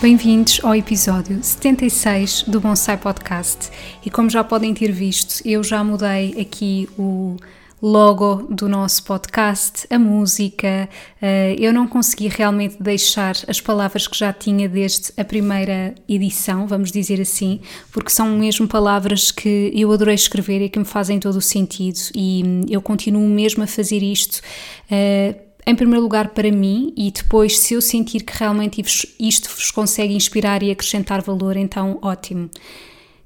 Bem-vindos 0.00 0.60
ao 0.62 0.76
episódio 0.76 1.42
76 1.42 2.44
do 2.44 2.60
Bonsai 2.60 2.96
Podcast. 2.96 3.68
E 4.06 4.08
como 4.08 4.30
já 4.30 4.44
podem 4.44 4.72
ter 4.72 4.92
visto, 4.92 5.42
eu 5.44 5.64
já 5.64 5.82
mudei 5.82 6.40
aqui 6.40 6.88
o 6.96 7.36
logo 7.82 8.46
do 8.48 8.68
nosso 8.68 9.02
podcast, 9.02 9.88
a 9.90 9.98
música. 9.98 10.88
Eh, 11.20 11.56
eu 11.58 11.72
não 11.72 11.88
consegui 11.88 12.28
realmente 12.28 12.80
deixar 12.80 13.34
as 13.48 13.60
palavras 13.60 14.06
que 14.06 14.16
já 14.16 14.32
tinha 14.32 14.68
desde 14.68 15.12
a 15.16 15.24
primeira 15.24 15.96
edição, 16.08 16.64
vamos 16.68 16.92
dizer 16.92 17.20
assim, 17.20 17.58
porque 17.90 18.10
são 18.10 18.28
mesmo 18.38 18.68
palavras 18.68 19.32
que 19.32 19.72
eu 19.74 19.90
adorei 19.90 20.14
escrever 20.14 20.62
e 20.62 20.68
que 20.68 20.78
me 20.78 20.84
fazem 20.84 21.18
todo 21.18 21.36
o 21.36 21.42
sentido. 21.42 21.98
E 22.14 22.62
eu 22.68 22.80
continuo 22.80 23.28
mesmo 23.28 23.64
a 23.64 23.66
fazer 23.66 24.00
isto 24.04 24.40
eh, 24.88 25.34
em 25.66 25.74
primeiro 25.74 26.02
lugar 26.02 26.28
para 26.30 26.50
mim 26.50 26.92
e 26.96 27.10
depois 27.10 27.58
se 27.58 27.74
eu 27.74 27.82
sentir 27.82 28.22
que 28.22 28.36
realmente 28.36 28.82
isto 29.18 29.50
vos 29.50 29.70
consegue 29.70 30.14
inspirar 30.14 30.62
e 30.62 30.70
acrescentar 30.70 31.22
valor, 31.22 31.56
então 31.56 31.98
ótimo. 32.02 32.50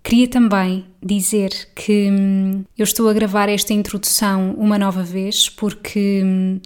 Queria 0.02 0.26
também 0.26 0.84
dizer 1.00 1.50
que 1.76 2.10
hum, 2.10 2.64
eu 2.76 2.82
estou 2.82 3.08
a 3.08 3.12
gravar 3.12 3.48
esta 3.48 3.72
introdução 3.72 4.52
uma 4.58 4.76
nova 4.76 5.04
vez 5.04 5.48
porque 5.48 6.22
hum, 6.24 6.60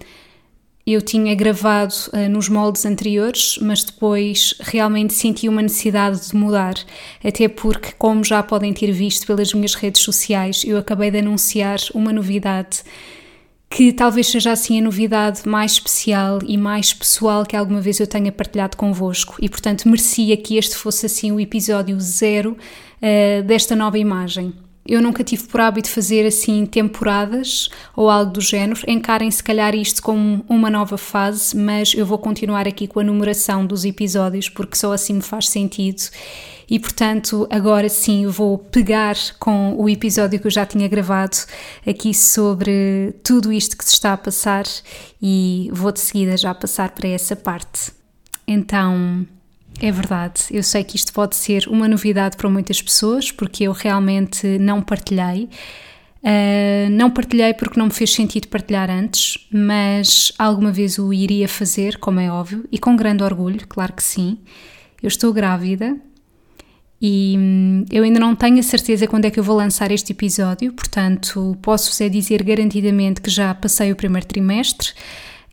eu 0.87 1.03
tinha 1.03 1.35
gravado 1.35 1.93
uh, 2.12 2.29
nos 2.31 2.49
moldes 2.49 2.87
anteriores, 2.87 3.59
mas 3.61 3.83
depois 3.83 4.55
realmente 4.61 5.12
senti 5.12 5.49
uma 5.49 5.61
necessidade 5.61 6.29
de 6.29 6.37
mudar, 6.37 6.75
até 7.25 7.49
porque, 7.49 7.93
como 7.99 8.23
já 8.23 8.41
podem 8.41 8.73
ter 8.73 8.93
visto 8.93 9.27
pelas 9.27 9.53
minhas 9.53 9.75
redes 9.75 10.01
sociais, 10.03 10.62
eu 10.65 10.79
acabei 10.79 11.11
de 11.11 11.19
anunciar 11.19 11.79
uma 11.93 12.12
novidade 12.12 12.85
que 13.69 13.92
talvez 13.92 14.28
seja 14.28 14.53
assim 14.53 14.78
a 14.78 14.83
novidade 14.83 15.47
mais 15.47 15.72
especial 15.72 16.39
e 16.47 16.56
mais 16.56 16.92
pessoal 16.95 17.45
que 17.45 17.56
alguma 17.56 17.81
vez 17.81 17.98
eu 18.00 18.06
tenha 18.06 18.31
partilhado 18.31 18.77
convosco 18.77 19.36
e 19.41 19.48
portanto 19.48 19.89
merecia 19.89 20.36
que 20.36 20.56
este 20.56 20.77
fosse 20.77 21.06
assim 21.06 21.33
o 21.33 21.41
episódio 21.41 21.98
zero 22.00 22.56
uh, 22.56 23.42
desta 23.42 23.75
nova 23.75 23.98
imagem. 23.98 24.55
Eu 24.89 25.03
nunca 25.03 25.25
tive 25.25 25.42
por 25.44 25.61
hábito 25.61 25.91
fazer 25.91 26.25
assim 26.25 26.64
temporadas 26.64 27.69
ou 27.97 28.09
algo 28.09 28.31
do 28.31 28.41
género. 28.41 28.81
Encarem 28.87 29.28
se 29.33 29.42
calhar 29.42 29.75
isto 29.75 30.00
como 30.00 30.44
uma 30.48 30.70
nova 30.70 30.97
fase, 30.97 31.56
mas 31.56 31.92
eu 31.92 32.06
vou 32.06 32.19
continuar 32.19 32.69
aqui 32.69 32.87
com 32.87 33.00
a 33.00 33.05
numeração 33.05 33.67
dos 33.67 33.84
episódios 33.84 34.48
porque 34.48 34.77
só 34.77 34.92
assim 34.92 35.14
me 35.14 35.22
faz 35.22 35.48
sentido 35.48 36.03
e 36.69 36.78
portanto 36.78 37.47
agora 37.50 37.89
sim 37.89 38.27
vou 38.27 38.59
pegar 38.59 39.17
com 39.39 39.75
o 39.77 39.89
episódio 39.89 40.41
que 40.41 40.47
eu 40.47 40.50
já 40.50 40.67
tinha 40.67 40.89
gravado 40.89 41.36
aqui 41.86 42.12
sobre 42.12 43.14
tudo 43.22 43.53
isto 43.53 43.77
que 43.77 43.84
se 43.84 43.92
está 43.92 44.12
a 44.12 44.17
passar 44.17 44.64
e 45.22 45.70
vou 45.72 45.92
de 45.92 46.00
seguida 46.00 46.37
já 46.37 46.53
passar 46.55 46.91
para 46.91 47.09
essa 47.09 47.37
parte. 47.37 47.92
Então, 48.47 49.27
é 49.81 49.91
verdade, 49.92 50.42
eu 50.50 50.62
sei 50.62 50.83
que 50.84 50.97
isto 50.97 51.12
pode 51.12 51.37
ser 51.37 51.66
uma 51.69 51.87
novidade 51.87 52.37
para 52.37 52.49
muitas 52.49 52.81
pessoas 52.81 53.31
porque 53.31 53.65
eu 53.65 53.72
realmente 53.72 54.59
não 54.59 54.82
partilhei. 54.82 55.49
Uh, 56.22 56.91
não 56.91 57.09
partilhei 57.09 57.55
porque 57.55 57.78
não 57.78 57.87
me 57.87 57.93
fez 57.93 58.12
sentido 58.12 58.49
partilhar 58.49 58.91
antes, 58.91 59.38
mas 59.53 60.32
alguma 60.37 60.72
vez 60.72 60.99
o 60.99 61.12
iria 61.12 61.47
fazer, 61.47 61.99
como 61.99 62.19
é 62.19 62.28
óbvio, 62.28 62.65
e 62.72 62.78
com 62.78 62.97
grande 62.97 63.22
orgulho, 63.22 63.65
claro 63.69 63.93
que 63.93 64.03
sim. 64.03 64.38
Eu 65.00 65.09
estou 65.09 65.32
grávida 65.32 65.97
e 67.01 67.37
hum, 67.39 67.84
eu 67.91 68.05
ainda 68.05 68.19
não 68.19 68.34
tenho 68.34 68.59
a 68.59 68.62
certeza 68.62 69.07
quando 69.07 69.27
é 69.27 69.31
que 69.31 69.39
eu 69.39 69.45
vou 69.45 69.57
lançar 69.57 69.91
este 69.91 70.12
episódio, 70.12 70.73
portanto, 70.73 71.57
posso-vos 71.61 72.01
é 72.01 72.09
dizer 72.09 72.43
garantidamente 72.43 73.21
que 73.21 73.31
já 73.31 73.55
passei 73.55 73.93
o 73.93 73.97
primeiro 73.97 74.27
trimestre 74.27 74.93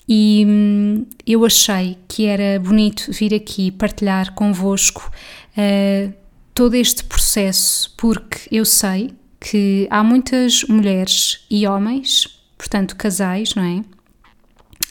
e 0.07 0.45
hum, 0.47 1.05
eu 1.25 1.45
achei 1.45 1.97
que 2.07 2.25
era 2.25 2.59
bonito 2.59 3.11
vir 3.11 3.33
aqui 3.33 3.71
partilhar 3.71 4.33
convosco 4.33 5.11
uh, 5.57 6.13
todo 6.53 6.75
este 6.75 7.03
processo, 7.03 7.93
porque 7.97 8.47
eu 8.51 8.65
sei 8.65 9.11
que 9.39 9.87
há 9.89 10.03
muitas 10.03 10.63
mulheres 10.63 11.45
e 11.49 11.67
homens, 11.67 12.41
portanto, 12.57 12.95
casais, 12.95 13.55
não 13.55 13.63
é? 13.63 13.92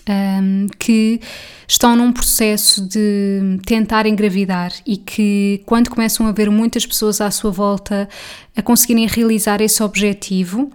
Um, 0.09 0.67
que 0.79 1.21
estão 1.67 1.97
num 1.97 2.13
processo 2.13 2.87
de 2.87 3.59
tentar 3.65 4.07
engravidar 4.07 4.73
e 4.87 4.97
que, 4.97 5.63
quando 5.67 5.91
começam 5.91 6.27
a 6.27 6.33
ver 6.33 6.51
muitas 6.51 6.85
pessoas 6.85 7.21
à 7.21 7.31
sua 7.31 7.51
volta 7.51 8.09
a 8.57 8.62
conseguirem 8.62 9.07
realizar 9.07 9.61
esse 9.61 9.83
objetivo, 9.83 10.71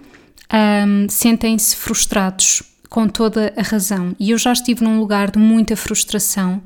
um, 0.53 1.07
sentem-se 1.09 1.75
frustrados 1.75 2.63
com 2.89 3.07
toda 3.07 3.53
a 3.57 3.61
razão. 3.61 4.15
E 4.19 4.31
eu 4.31 4.37
já 4.37 4.53
estive 4.53 4.83
num 4.83 4.99
lugar 4.99 5.31
de 5.31 5.39
muita 5.39 5.75
frustração. 5.75 6.61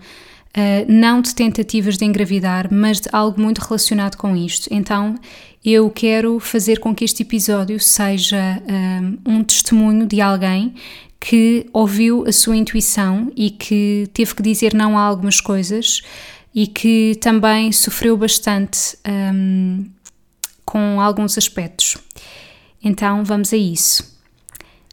Uh, 0.52 0.86
não 0.92 1.22
de 1.22 1.34
tentativas 1.34 1.98
de 1.98 2.04
engravidar, 2.04 2.68
mas 2.72 3.00
de 3.00 3.10
algo 3.14 3.40
muito 3.40 3.60
relacionado 3.60 4.18
com 4.18 4.36
isto. 4.36 4.68
Então, 4.70 5.16
eu 5.64 5.90
quero 5.90 6.40
fazer 6.40 6.80
com 6.80 6.94
que 6.94 7.06
este 7.06 7.24
episódio 7.24 7.80
seja 7.80 8.62
um, 9.26 9.38
um 9.38 9.44
testemunho 9.44 10.06
de 10.06 10.20
alguém 10.20 10.74
que 11.20 11.68
ouviu 11.72 12.26
a 12.28 12.32
sua 12.32 12.58
intuição 12.58 13.32
e 13.36 13.52
que 13.52 14.10
teve 14.12 14.34
que 14.34 14.42
dizer 14.42 14.74
não 14.74 14.98
a 14.98 15.02
algumas 15.02 15.40
coisas 15.40 16.02
e 16.54 16.66
que 16.66 17.16
também 17.22 17.72
sofreu 17.72 18.18
bastante 18.18 18.98
um, 19.34 19.86
com 20.66 21.00
alguns 21.00 21.38
aspectos. 21.38 21.96
Então 22.84 23.24
vamos 23.24 23.54
a 23.54 23.58
isso. 23.58 24.11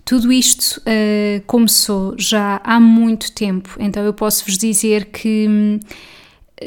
Tudo 0.09 0.33
isto 0.33 0.81
uh, 0.81 1.43
começou 1.47 2.15
já 2.17 2.63
há 2.65 2.81
muito 2.81 3.31
tempo, 3.31 3.77
então 3.79 4.03
eu 4.03 4.15
posso 4.15 4.43
vos 4.43 4.57
dizer 4.57 5.05
que 5.11 5.47
hum, 5.47 5.81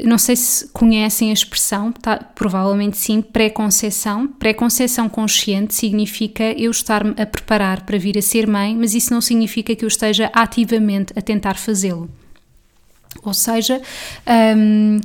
não 0.05 0.19
sei 0.19 0.35
se 0.35 0.67
conhecem 0.67 1.31
a 1.31 1.33
expressão, 1.33 1.91
tá, 1.91 2.17
provavelmente 2.17 2.99
sim, 2.99 3.19
pré-conceição. 3.19 4.27
Pré-conceição 4.27 5.09
consciente 5.09 5.73
significa 5.73 6.43
eu 6.51 6.69
estar-me 6.69 7.19
a 7.19 7.25
preparar 7.25 7.83
para 7.83 7.97
vir 7.97 8.15
a 8.15 8.21
ser 8.21 8.45
mãe, 8.45 8.77
mas 8.77 8.93
isso 8.93 9.11
não 9.11 9.21
significa 9.21 9.75
que 9.75 9.83
eu 9.83 9.87
esteja 9.89 10.29
ativamente 10.35 11.11
a 11.15 11.21
tentar 11.23 11.57
fazê-lo. 11.57 12.07
Ou 13.23 13.33
seja, 13.33 13.81
um, 14.55 15.01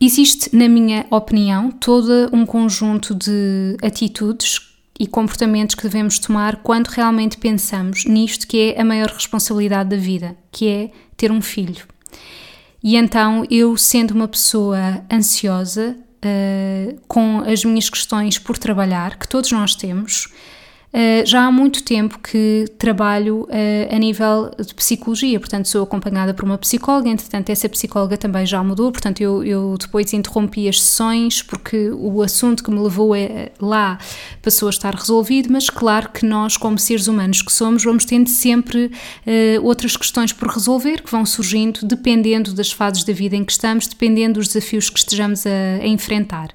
existe, 0.00 0.50
na 0.52 0.68
minha 0.68 1.06
opinião, 1.08 1.70
todo 1.70 2.30
um 2.32 2.44
conjunto 2.44 3.14
de 3.14 3.76
atitudes 3.80 4.74
e 4.98 5.06
comportamentos 5.06 5.74
que 5.74 5.82
devemos 5.82 6.18
tomar 6.18 6.56
quando 6.56 6.88
realmente 6.88 7.36
pensamos 7.36 8.04
nisto 8.04 8.46
que 8.46 8.72
é 8.72 8.80
a 8.80 8.84
maior 8.84 9.08
responsabilidade 9.10 9.90
da 9.90 9.96
vida, 9.96 10.36
que 10.50 10.68
é 10.68 10.90
ter 11.16 11.30
um 11.30 11.40
filho. 11.40 11.86
E 12.82 12.96
então 12.96 13.44
eu, 13.50 13.76
sendo 13.76 14.12
uma 14.12 14.28
pessoa 14.28 15.04
ansiosa, 15.12 15.96
uh, 16.24 17.00
com 17.08 17.40
as 17.40 17.64
minhas 17.64 17.90
questões 17.90 18.38
por 18.38 18.58
trabalhar, 18.58 19.18
que 19.18 19.28
todos 19.28 19.50
nós 19.52 19.74
temos, 19.74 20.28
já 21.24 21.46
há 21.46 21.52
muito 21.52 21.82
tempo 21.82 22.18
que 22.18 22.64
trabalho 22.78 23.42
uh, 23.42 23.94
a 23.94 23.98
nível 23.98 24.50
de 24.58 24.74
psicologia, 24.74 25.38
portanto 25.38 25.68
sou 25.68 25.82
acompanhada 25.82 26.32
por 26.32 26.44
uma 26.44 26.56
psicóloga, 26.56 27.08
entretanto 27.08 27.50
essa 27.50 27.68
psicóloga 27.68 28.16
também 28.16 28.46
já 28.46 28.62
mudou, 28.62 28.90
portanto 28.90 29.20
eu, 29.20 29.44
eu 29.44 29.76
depois 29.78 30.12
interrompi 30.12 30.68
as 30.68 30.82
sessões 30.82 31.42
porque 31.42 31.90
o 31.90 32.22
assunto 32.22 32.64
que 32.64 32.70
me 32.70 32.78
levou 32.78 33.12
a, 33.14 33.18
lá 33.60 33.98
passou 34.40 34.68
a 34.68 34.70
estar 34.70 34.94
resolvido, 34.94 35.52
mas 35.52 35.68
claro 35.68 36.10
que 36.10 36.24
nós 36.24 36.56
como 36.56 36.78
seres 36.78 37.08
humanos 37.08 37.42
que 37.42 37.52
somos 37.52 37.84
vamos 37.84 38.04
tendo 38.04 38.28
sempre 38.28 38.90
outras 39.62 39.96
questões 39.96 40.32
por 40.32 40.48
resolver 40.48 41.02
que 41.02 41.10
vão 41.10 41.26
surgindo 41.26 41.80
dependendo 41.86 42.52
das 42.52 42.72
fases 42.72 43.04
da 43.04 43.12
vida 43.12 43.36
em 43.36 43.44
que 43.44 43.52
estamos, 43.52 43.86
dependendo 43.86 44.40
dos 44.40 44.48
desafios 44.48 44.90
que 44.90 44.98
estejamos 44.98 45.46
a, 45.46 45.82
a 45.82 45.86
enfrentar. 45.86 46.48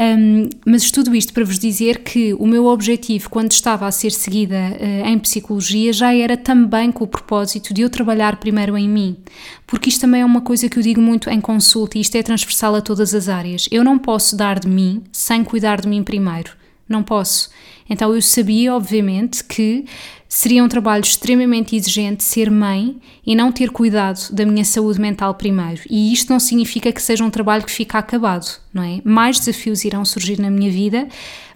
Um, 0.00 0.48
mas 0.64 0.90
tudo 0.90 1.14
isto 1.14 1.34
para 1.34 1.44
vos 1.44 1.58
dizer 1.58 1.98
que 1.98 2.32
o 2.34 2.46
meu 2.46 2.64
objetivo, 2.64 3.28
quando 3.28 3.52
estava 3.52 3.86
a 3.86 3.92
ser 3.92 4.10
seguida 4.10 4.56
uh, 4.56 5.06
em 5.06 5.18
psicologia, 5.18 5.92
já 5.92 6.14
era 6.14 6.38
também 6.38 6.90
com 6.90 7.04
o 7.04 7.06
propósito 7.06 7.74
de 7.74 7.82
eu 7.82 7.90
trabalhar 7.90 8.36
primeiro 8.36 8.78
em 8.78 8.88
mim. 8.88 9.18
Porque 9.66 9.90
isto 9.90 10.00
também 10.00 10.22
é 10.22 10.24
uma 10.24 10.40
coisa 10.40 10.70
que 10.70 10.78
eu 10.78 10.82
digo 10.82 11.02
muito 11.02 11.28
em 11.28 11.38
consulta 11.38 11.98
e 11.98 12.00
isto 12.00 12.16
é 12.16 12.22
transversal 12.22 12.74
a 12.76 12.80
todas 12.80 13.14
as 13.14 13.28
áreas. 13.28 13.68
Eu 13.70 13.84
não 13.84 13.98
posso 13.98 14.34
dar 14.34 14.58
de 14.58 14.68
mim 14.68 15.02
sem 15.12 15.44
cuidar 15.44 15.82
de 15.82 15.88
mim 15.88 16.02
primeiro. 16.02 16.52
Não 16.88 17.02
posso. 17.02 17.50
Então 17.88 18.14
eu 18.14 18.22
sabia, 18.22 18.74
obviamente, 18.74 19.44
que 19.44 19.84
Seria 20.32 20.62
um 20.62 20.68
trabalho 20.68 21.02
extremamente 21.02 21.74
exigente 21.74 22.22
ser 22.22 22.52
mãe 22.52 23.00
e 23.26 23.34
não 23.34 23.50
ter 23.50 23.68
cuidado 23.68 24.30
da 24.30 24.46
minha 24.46 24.64
saúde 24.64 25.00
mental 25.00 25.34
primeiro. 25.34 25.82
E 25.90 26.12
isto 26.12 26.30
não 26.30 26.38
significa 26.38 26.92
que 26.92 27.02
seja 27.02 27.24
um 27.24 27.30
trabalho 27.30 27.64
que 27.64 27.72
fica 27.72 27.98
acabado, 27.98 28.46
não 28.72 28.80
é? 28.80 29.00
Mais 29.04 29.40
desafios 29.40 29.84
irão 29.84 30.04
surgir 30.04 30.38
na 30.38 30.48
minha 30.48 30.70
vida, 30.70 31.08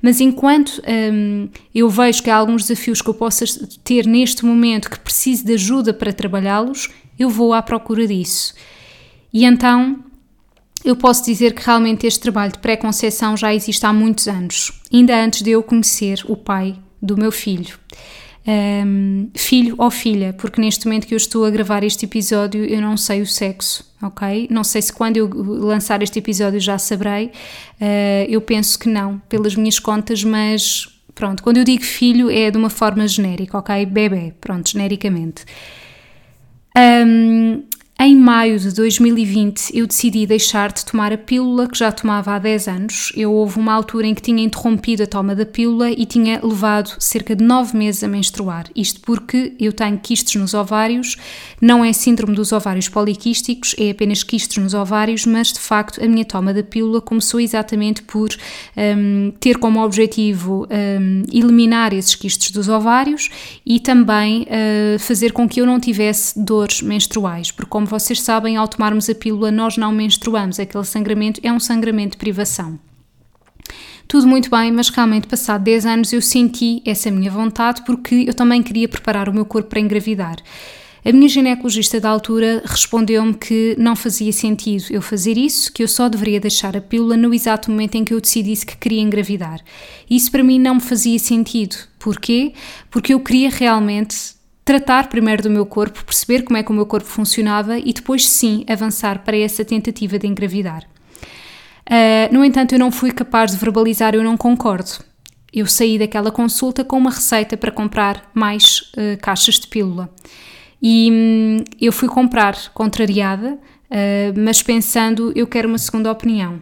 mas 0.02 0.20
enquanto 0.20 0.82
hum, 1.12 1.48
eu 1.72 1.88
vejo 1.88 2.20
que 2.20 2.28
há 2.28 2.34
alguns 2.34 2.66
desafios 2.66 3.00
que 3.00 3.08
eu 3.08 3.14
possa 3.14 3.44
ter 3.84 4.08
neste 4.08 4.44
momento 4.44 4.90
que 4.90 4.98
preciso 4.98 5.46
de 5.46 5.54
ajuda 5.54 5.94
para 5.94 6.12
trabalhá-los, 6.12 6.88
eu 7.16 7.30
vou 7.30 7.54
à 7.54 7.62
procura 7.62 8.08
disso. 8.08 8.54
E 9.32 9.44
então 9.44 10.00
eu 10.84 10.96
posso 10.96 11.24
dizer 11.24 11.54
que 11.54 11.64
realmente 11.64 12.08
este 12.08 12.18
trabalho 12.18 12.50
de 12.50 12.58
pré-conceição 12.58 13.36
já 13.36 13.54
existe 13.54 13.86
há 13.86 13.92
muitos 13.92 14.26
anos, 14.26 14.72
ainda 14.92 15.16
antes 15.16 15.42
de 15.42 15.52
eu 15.52 15.62
conhecer 15.62 16.24
o 16.26 16.36
pai 16.36 16.76
do 17.00 17.16
meu 17.16 17.30
filho 17.30 17.78
um, 18.46 19.30
filho 19.34 19.74
ou 19.78 19.90
filha, 19.90 20.32
porque 20.34 20.60
neste 20.60 20.86
momento 20.86 21.06
que 21.06 21.14
eu 21.14 21.16
estou 21.16 21.44
a 21.44 21.50
gravar 21.50 21.82
este 21.82 22.04
episódio 22.04 22.64
eu 22.64 22.80
não 22.80 22.96
sei 22.96 23.22
o 23.22 23.26
sexo, 23.26 23.84
ok? 24.02 24.48
Não 24.50 24.62
sei 24.62 24.82
se 24.82 24.92
quando 24.92 25.16
eu 25.16 25.28
lançar 25.32 26.02
este 26.02 26.18
episódio 26.18 26.60
já 26.60 26.78
saberei, 26.78 27.26
uh, 27.26 28.26
eu 28.28 28.40
penso 28.40 28.78
que 28.78 28.88
não, 28.88 29.18
pelas 29.28 29.56
minhas 29.56 29.78
contas, 29.78 30.22
mas 30.22 30.88
pronto, 31.14 31.42
quando 31.42 31.56
eu 31.56 31.64
digo 31.64 31.82
filho 31.82 32.30
é 32.30 32.50
de 32.50 32.58
uma 32.58 32.70
forma 32.70 33.06
genérica, 33.08 33.58
ok? 33.58 33.86
Bebê, 33.86 34.34
pronto, 34.40 34.70
genericamente. 34.70 35.44
Um, 36.76 37.62
em 37.96 38.16
maio 38.16 38.58
de 38.58 38.74
2020, 38.74 39.70
eu 39.72 39.86
decidi 39.86 40.26
deixar 40.26 40.72
de 40.72 40.84
tomar 40.84 41.12
a 41.12 41.16
pílula 41.16 41.68
que 41.68 41.78
já 41.78 41.92
tomava 41.92 42.34
há 42.34 42.40
10 42.40 42.66
anos. 42.68 43.12
Eu 43.14 43.32
houve 43.32 43.56
uma 43.56 43.72
altura 43.72 44.08
em 44.08 44.14
que 44.14 44.20
tinha 44.20 44.42
interrompido 44.42 45.04
a 45.04 45.06
toma 45.06 45.32
da 45.32 45.46
pílula 45.46 45.88
e 45.90 46.04
tinha 46.04 46.40
levado 46.42 46.96
cerca 46.98 47.36
de 47.36 47.44
9 47.44 47.76
meses 47.76 48.02
a 48.02 48.08
menstruar. 48.08 48.66
Isto 48.74 49.00
porque 49.00 49.54
eu 49.60 49.72
tenho 49.72 49.96
quistes 49.98 50.34
nos 50.34 50.54
ovários, 50.54 51.16
não 51.60 51.84
é 51.84 51.92
síndrome 51.92 52.34
dos 52.34 52.50
ovários 52.50 52.88
poliquísticos, 52.88 53.76
é 53.78 53.90
apenas 53.90 54.24
quistes 54.24 54.60
nos 54.60 54.74
ovários, 54.74 55.24
mas 55.24 55.52
de 55.52 55.60
facto 55.60 56.02
a 56.04 56.08
minha 56.08 56.24
toma 56.24 56.52
da 56.52 56.64
pílula 56.64 57.00
começou 57.00 57.38
exatamente 57.38 58.02
por 58.02 58.28
um, 58.76 59.32
ter 59.38 59.56
como 59.56 59.80
objetivo 59.80 60.66
um, 60.68 61.22
eliminar 61.32 61.94
esses 61.94 62.16
quistes 62.16 62.50
dos 62.50 62.68
ovários 62.68 63.30
e 63.64 63.78
também 63.78 64.42
uh, 64.42 64.98
fazer 64.98 65.32
com 65.32 65.48
que 65.48 65.60
eu 65.60 65.66
não 65.66 65.78
tivesse 65.78 66.36
dores 66.44 66.82
menstruais, 66.82 67.52
porque 67.52 67.70
como 67.70 67.83
como 67.84 68.00
vocês 68.00 68.22
sabem, 68.22 68.56
ao 68.56 68.66
tomarmos 68.66 69.10
a 69.10 69.14
pílula, 69.14 69.50
nós 69.50 69.76
não 69.76 69.92
menstruamos. 69.92 70.58
Aquele 70.58 70.84
sangramento 70.84 71.38
é 71.42 71.52
um 71.52 71.60
sangramento 71.60 72.12
de 72.12 72.16
privação. 72.16 72.78
Tudo 74.08 74.26
muito 74.26 74.48
bem, 74.50 74.72
mas 74.72 74.88
realmente, 74.88 75.26
passado 75.26 75.62
10 75.62 75.84
anos, 75.84 76.12
eu 76.12 76.22
senti 76.22 76.82
essa 76.86 77.10
minha 77.10 77.30
vontade 77.30 77.82
porque 77.84 78.24
eu 78.26 78.32
também 78.32 78.62
queria 78.62 78.88
preparar 78.88 79.28
o 79.28 79.34
meu 79.34 79.44
corpo 79.44 79.68
para 79.68 79.80
engravidar. 79.80 80.36
A 81.04 81.12
minha 81.12 81.28
ginecologista 81.28 82.00
da 82.00 82.08
altura 82.08 82.62
respondeu-me 82.64 83.34
que 83.34 83.76
não 83.78 83.94
fazia 83.94 84.32
sentido 84.32 84.84
eu 84.88 85.02
fazer 85.02 85.36
isso, 85.36 85.70
que 85.70 85.82
eu 85.82 85.88
só 85.88 86.08
deveria 86.08 86.40
deixar 86.40 86.74
a 86.74 86.80
pílula 86.80 87.18
no 87.18 87.34
exato 87.34 87.70
momento 87.70 87.96
em 87.96 88.04
que 88.04 88.14
eu 88.14 88.20
decidisse 88.20 88.64
que 88.64 88.78
queria 88.78 89.02
engravidar. 89.02 89.60
Isso 90.08 90.30
para 90.30 90.42
mim 90.42 90.58
não 90.58 90.76
me 90.76 90.80
fazia 90.80 91.18
sentido. 91.18 91.76
Porquê? 91.98 92.54
Porque 92.90 93.12
eu 93.12 93.20
queria 93.20 93.50
realmente 93.50 94.33
tratar 94.64 95.08
primeiro 95.08 95.42
do 95.42 95.50
meu 95.50 95.66
corpo, 95.66 96.04
perceber 96.04 96.42
como 96.42 96.56
é 96.56 96.62
que 96.62 96.70
o 96.70 96.74
meu 96.74 96.86
corpo 96.86 97.06
funcionava 97.06 97.78
e 97.78 97.92
depois 97.92 98.26
sim 98.28 98.64
avançar 98.68 99.20
para 99.20 99.36
essa 99.36 99.64
tentativa 99.64 100.18
de 100.18 100.26
engravidar. 100.26 100.84
Uh, 101.86 102.32
no 102.32 102.44
entanto, 102.44 102.74
eu 102.74 102.78
não 102.78 102.90
fui 102.90 103.12
capaz 103.12 103.50
de 103.52 103.58
verbalizar, 103.58 104.14
eu 104.14 104.24
não 104.24 104.36
concordo. 104.36 105.04
Eu 105.52 105.66
saí 105.66 105.98
daquela 105.98 106.30
consulta 106.30 106.82
com 106.82 106.96
uma 106.96 107.10
receita 107.10 107.56
para 107.56 107.70
comprar 107.70 108.30
mais 108.32 108.90
uh, 108.96 109.18
caixas 109.20 109.56
de 109.56 109.66
pílula. 109.66 110.10
E 110.82 111.10
hum, 111.12 111.64
eu 111.80 111.92
fui 111.92 112.08
comprar 112.08 112.56
contrariada, 112.72 113.52
uh, 113.52 114.40
mas 114.40 114.62
pensando, 114.62 115.32
eu 115.36 115.46
quero 115.46 115.68
uma 115.68 115.78
segunda 115.78 116.10
opinião. 116.10 116.60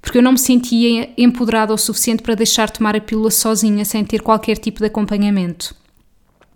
Porque 0.00 0.18
eu 0.18 0.22
não 0.22 0.32
me 0.32 0.38
sentia 0.38 1.10
empoderada 1.16 1.72
o 1.72 1.78
suficiente 1.78 2.22
para 2.24 2.34
deixar 2.34 2.68
tomar 2.68 2.96
a 2.96 3.00
pílula 3.00 3.30
sozinha, 3.30 3.84
sem 3.84 4.04
ter 4.04 4.20
qualquer 4.20 4.58
tipo 4.58 4.80
de 4.80 4.86
acompanhamento. 4.86 5.81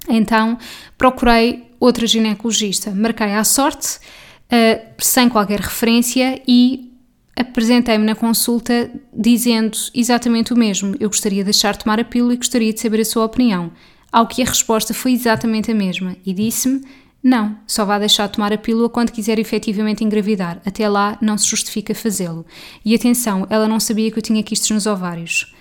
Então 0.08 0.58
procurei 0.97 1.70
outra 1.79 2.06
ginecologista, 2.06 2.91
marquei 2.91 3.32
à 3.32 3.44
sorte, 3.44 3.97
uh, 3.97 4.87
sem 4.99 5.29
qualquer 5.29 5.61
referência 5.61 6.41
e 6.47 6.93
apresentei-me 7.37 8.05
na 8.05 8.14
consulta 8.14 8.91
dizendo 9.12 9.76
exatamente 9.94 10.53
o 10.53 10.56
mesmo. 10.56 10.94
Eu 10.99 11.08
gostaria 11.08 11.41
de 11.41 11.50
deixar 11.50 11.73
de 11.73 11.81
tomar 11.81 12.00
a 12.00 12.05
pílula 12.05 12.35
e 12.35 12.38
gostaria 12.38 12.73
de 12.73 12.81
saber 12.81 13.00
a 13.00 13.05
sua 13.05 13.25
opinião. 13.25 13.70
Ao 14.11 14.26
que 14.26 14.43
a 14.43 14.47
resposta 14.47 14.94
foi 14.94 15.12
exatamente 15.12 15.70
a 15.70 15.75
mesma 15.75 16.17
e 16.25 16.32
disse-me: 16.32 16.82
não, 17.23 17.59
só 17.67 17.85
vá 17.85 17.99
deixar 17.99 18.29
de 18.29 18.35
tomar 18.35 18.52
a 18.52 18.59
pílula 18.59 18.88
quando 18.88 19.11
quiser 19.11 19.38
efetivamente 19.38 20.05
engravidar. 20.05 20.62
Até 20.64 20.88
lá 20.88 21.19
não 21.20 21.37
se 21.37 21.49
justifica 21.49 21.94
fazê-lo. 21.94 22.47
E 22.85 22.94
atenção, 22.94 23.47
ela 23.50 23.67
não 23.67 23.81
sabia 23.81 24.11
que 24.11 24.19
eu 24.19 24.23
tinha 24.23 24.43
quistes 24.43 24.70
nos 24.70 24.87
ovários. 24.87 25.52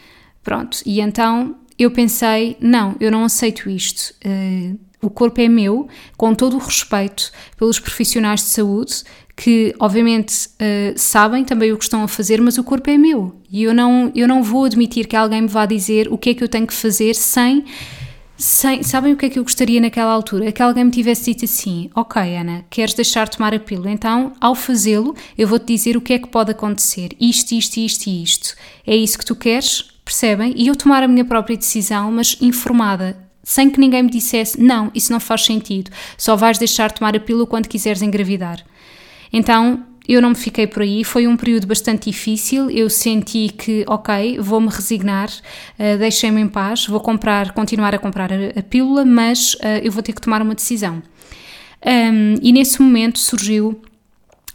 Pronto, 0.44 0.78
e 0.86 1.02
então 1.02 1.56
eu 1.78 1.92
pensei: 1.92 2.58
não, 2.60 2.96
eu 3.00 3.12
não 3.12 3.24
aceito 3.24 3.70
isto. 3.70 4.14
Uh, 4.26 4.78
o 5.02 5.10
corpo 5.10 5.40
é 5.40 5.48
meu, 5.48 5.88
com 6.18 6.34
todo 6.34 6.56
o 6.56 6.60
respeito 6.60 7.32
pelos 7.58 7.80
profissionais 7.80 8.42
de 8.42 8.48
saúde 8.48 9.04
que, 9.36 9.76
obviamente, 9.80 10.48
uh, 10.48 10.98
sabem 10.98 11.44
também 11.44 11.72
o 11.72 11.78
que 11.78 11.84
estão 11.84 12.04
a 12.04 12.08
fazer, 12.08 12.42
mas 12.42 12.58
o 12.58 12.64
corpo 12.64 12.90
é 12.90 12.98
meu 12.98 13.36
e 13.52 13.64
eu 13.64 13.74
não, 13.74 14.12
eu 14.16 14.28
não 14.28 14.42
vou 14.42 14.66
admitir 14.66 15.08
que 15.08 15.16
alguém 15.16 15.42
me 15.42 15.48
vá 15.48 15.66
dizer 15.66 16.12
o 16.12 16.18
que 16.18 16.32
é 16.32 16.34
que 16.34 16.44
eu 16.44 16.48
tenho 16.48 16.66
que 16.66 16.74
fazer 16.74 17.16
sem. 17.16 17.66
Sem, 18.38 18.84
sabem 18.84 19.14
o 19.14 19.16
que 19.16 19.28
é 19.28 19.30
que 19.30 19.40
eu 19.40 19.44
gostaria 19.44 19.80
naquela 19.80 20.12
altura? 20.12 20.52
Que 20.52 20.62
alguém 20.62 20.84
me 20.84 20.92
tivesse 20.92 21.32
dito 21.32 21.46
assim: 21.46 21.90
Ok, 21.96 22.22
Ana, 22.36 22.66
queres 22.70 22.94
deixar 22.94 23.30
de 23.30 23.38
tomar 23.38 23.54
a 23.54 23.60
pílula? 23.60 23.90
Então, 23.90 24.34
ao 24.42 24.54
fazê-lo, 24.54 25.16
eu 25.38 25.48
vou-te 25.48 25.68
dizer 25.68 25.96
o 25.96 26.02
que 26.02 26.12
é 26.12 26.20
que 26.20 26.28
pode 26.28 26.52
acontecer: 26.52 27.16
isto, 27.18 27.54
isto, 27.54 27.78
isto 27.78 28.08
e 28.08 28.24
isto. 28.24 28.56
É 28.86 28.94
isso 28.94 29.18
que 29.18 29.26
tu 29.26 29.38
queres? 29.38 29.95
Percebem? 30.06 30.54
E 30.56 30.68
eu 30.68 30.76
tomar 30.76 31.04
a 31.04 31.08
minha 31.08 31.26
própria 31.26 31.58
decisão, 31.58 32.12
mas 32.12 32.38
informada, 32.40 33.18
sem 33.44 33.70
que 33.70 33.80
ninguém 33.80 34.04
me 34.04 34.10
dissesse: 34.10 34.62
não, 34.62 34.92
isso 34.94 35.12
não 35.12 35.20
faz 35.20 35.44
sentido, 35.44 35.92
só 36.18 36.36
vais 36.36 36.58
deixar 36.58 36.90
de 36.90 36.96
tomar 36.96 37.16
a 37.16 37.20
pílula 37.20 37.48
quando 37.48 37.68
quiseres 37.68 38.02
engravidar. 38.02 38.64
Então 39.34 39.84
eu 40.08 40.22
não 40.22 40.30
me 40.30 40.36
fiquei 40.36 40.68
por 40.68 40.84
aí, 40.84 41.04
foi 41.04 41.28
um 41.28 41.36
período 41.36 41.66
bastante 41.66 42.12
difícil. 42.12 42.70
Eu 42.70 42.90
senti 42.90 43.50
que, 43.50 43.84
ok, 43.88 44.38
vou-me 44.40 44.70
resignar, 44.70 45.30
uh, 45.30 45.98
deixem-me 45.98 46.42
em 46.42 46.48
paz, 46.48 46.86
vou 46.86 47.00
comprar, 47.00 47.52
continuar 47.54 47.96
a 47.96 47.98
comprar 47.98 48.32
a, 48.32 48.60
a 48.60 48.64
pílula, 48.64 49.04
mas 49.04 49.56
uh, 49.56 49.82
eu 49.84 49.92
vou 49.92 50.04
ter 50.04 50.14
que 50.14 50.22
tomar 50.22 50.42
uma 50.42 50.54
decisão. 50.54 51.02
Um, 51.86 52.36
e 52.42 52.52
nesse 52.52 52.82
momento 52.82 53.20
surgiu 53.20 53.82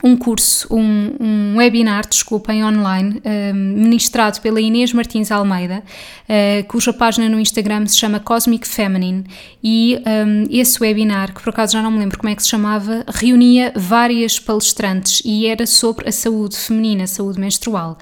um 0.02 0.16
curso, 0.16 0.66
um, 0.74 1.14
um 1.20 1.56
webinar, 1.56 2.08
desculpem, 2.08 2.64
online, 2.64 3.20
um, 3.24 3.54
ministrado 3.54 4.40
pela 4.40 4.60
Inês 4.60 4.92
Martins 4.92 5.30
Almeida, 5.30 5.82
uh, 6.28 6.66
cuja 6.68 6.92
página 6.92 7.28
no 7.28 7.38
Instagram 7.38 7.86
se 7.86 7.96
chama 7.96 8.20
Cosmic 8.20 8.66
Feminine, 8.66 9.24
e 9.62 10.02
um, 10.06 10.46
esse 10.50 10.80
webinar, 10.82 11.34
que 11.34 11.42
por 11.42 11.50
acaso 11.50 11.74
já 11.74 11.82
não 11.82 11.90
me 11.90 11.98
lembro 11.98 12.18
como 12.18 12.30
é 12.30 12.34
que 12.34 12.42
se 12.42 12.48
chamava, 12.48 13.04
reunia 13.08 13.72
várias 13.76 14.38
palestrantes 14.38 15.22
e 15.24 15.46
era 15.46 15.66
sobre 15.66 16.08
a 16.08 16.12
saúde 16.12 16.56
feminina, 16.56 17.04
a 17.04 17.06
saúde 17.06 17.38
menstrual. 17.38 17.98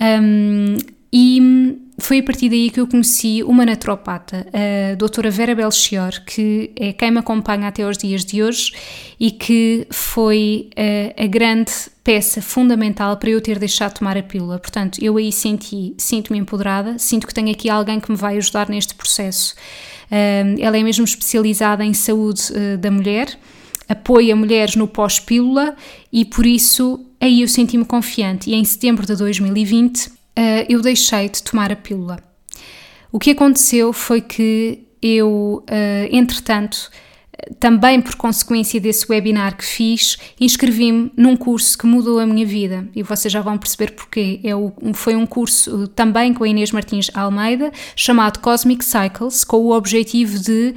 Um, 0.00 0.76
e 1.12 1.78
foi 1.98 2.20
a 2.20 2.22
partir 2.22 2.48
daí 2.48 2.70
que 2.70 2.80
eu 2.80 2.86
conheci 2.86 3.42
uma 3.42 3.66
naturopata, 3.66 4.46
a 4.52 4.94
doutora 4.94 5.30
Vera 5.30 5.54
Belchior, 5.54 6.24
que 6.24 6.72
é 6.74 6.92
quem 6.92 7.10
me 7.10 7.18
acompanha 7.18 7.68
até 7.68 7.82
aos 7.82 7.98
dias 7.98 8.24
de 8.24 8.42
hoje 8.42 8.72
e 9.20 9.30
que 9.30 9.86
foi 9.90 10.70
a, 10.74 10.80
eh, 10.80 11.14
a 11.18 11.26
grande 11.26 11.70
peça 12.02 12.40
fundamental 12.40 13.18
para 13.18 13.28
eu 13.28 13.42
ter 13.42 13.58
deixado 13.58 13.92
de 13.92 13.98
tomar 13.98 14.16
a 14.16 14.22
pílula. 14.22 14.58
Portanto, 14.58 14.98
eu 15.04 15.18
aí 15.18 15.30
senti, 15.30 15.94
sinto-me 15.98 16.38
empoderada, 16.38 16.98
sinto 16.98 17.26
que 17.26 17.34
tenho 17.34 17.50
aqui 17.50 17.68
alguém 17.68 18.00
que 18.00 18.10
me 18.10 18.16
vai 18.16 18.38
ajudar 18.38 18.70
neste 18.70 18.94
processo. 18.94 19.54
Uh, 20.10 20.60
ela 20.60 20.78
é 20.78 20.82
mesmo 20.82 21.04
especializada 21.04 21.84
em 21.84 21.92
saúde 21.92 22.42
uh, 22.52 22.78
da 22.78 22.90
mulher, 22.90 23.38
apoia 23.86 24.34
mulheres 24.34 24.76
no 24.76 24.88
pós-pílula 24.88 25.76
e 26.10 26.24
por 26.24 26.46
isso 26.46 27.04
aí 27.20 27.42
eu 27.42 27.48
senti-me 27.48 27.84
confiante. 27.84 28.50
E 28.50 28.54
em 28.54 28.64
setembro 28.64 29.06
de 29.06 29.14
2020 29.14 30.21
uh, 30.38 30.66
eu 30.68 30.80
deixei 30.80 31.28
de 31.28 31.42
tomar 31.42 31.72
a 31.72 31.76
pílula. 31.76 32.18
O 33.10 33.18
que 33.18 33.30
aconteceu 33.30 33.92
foi 33.92 34.20
que 34.20 34.86
eu, 35.02 35.64
uh, 35.68 36.08
entretanto, 36.10 36.90
também 37.58 38.00
por 38.00 38.14
consequência 38.14 38.80
desse 38.80 39.06
webinar 39.08 39.56
que 39.56 39.64
fiz, 39.64 40.16
inscrevi-me 40.40 41.12
num 41.16 41.36
curso 41.36 41.76
que 41.76 41.86
mudou 41.86 42.18
a 42.18 42.26
minha 42.26 42.46
vida 42.46 42.88
e 42.94 43.02
vocês 43.02 43.32
já 43.32 43.40
vão 43.40 43.58
perceber 43.58 43.92
porquê. 43.92 44.40
É 44.44 44.54
o, 44.54 44.72
foi 44.94 45.16
um 45.16 45.26
curso 45.26 45.88
também 45.88 46.32
com 46.32 46.44
a 46.44 46.48
Inês 46.48 46.70
Martins 46.70 47.10
Almeida, 47.14 47.72
chamado 47.96 48.38
Cosmic 48.40 48.84
Cycles, 48.84 49.44
com 49.44 49.58
o 49.58 49.72
objetivo 49.72 50.38
de 50.38 50.74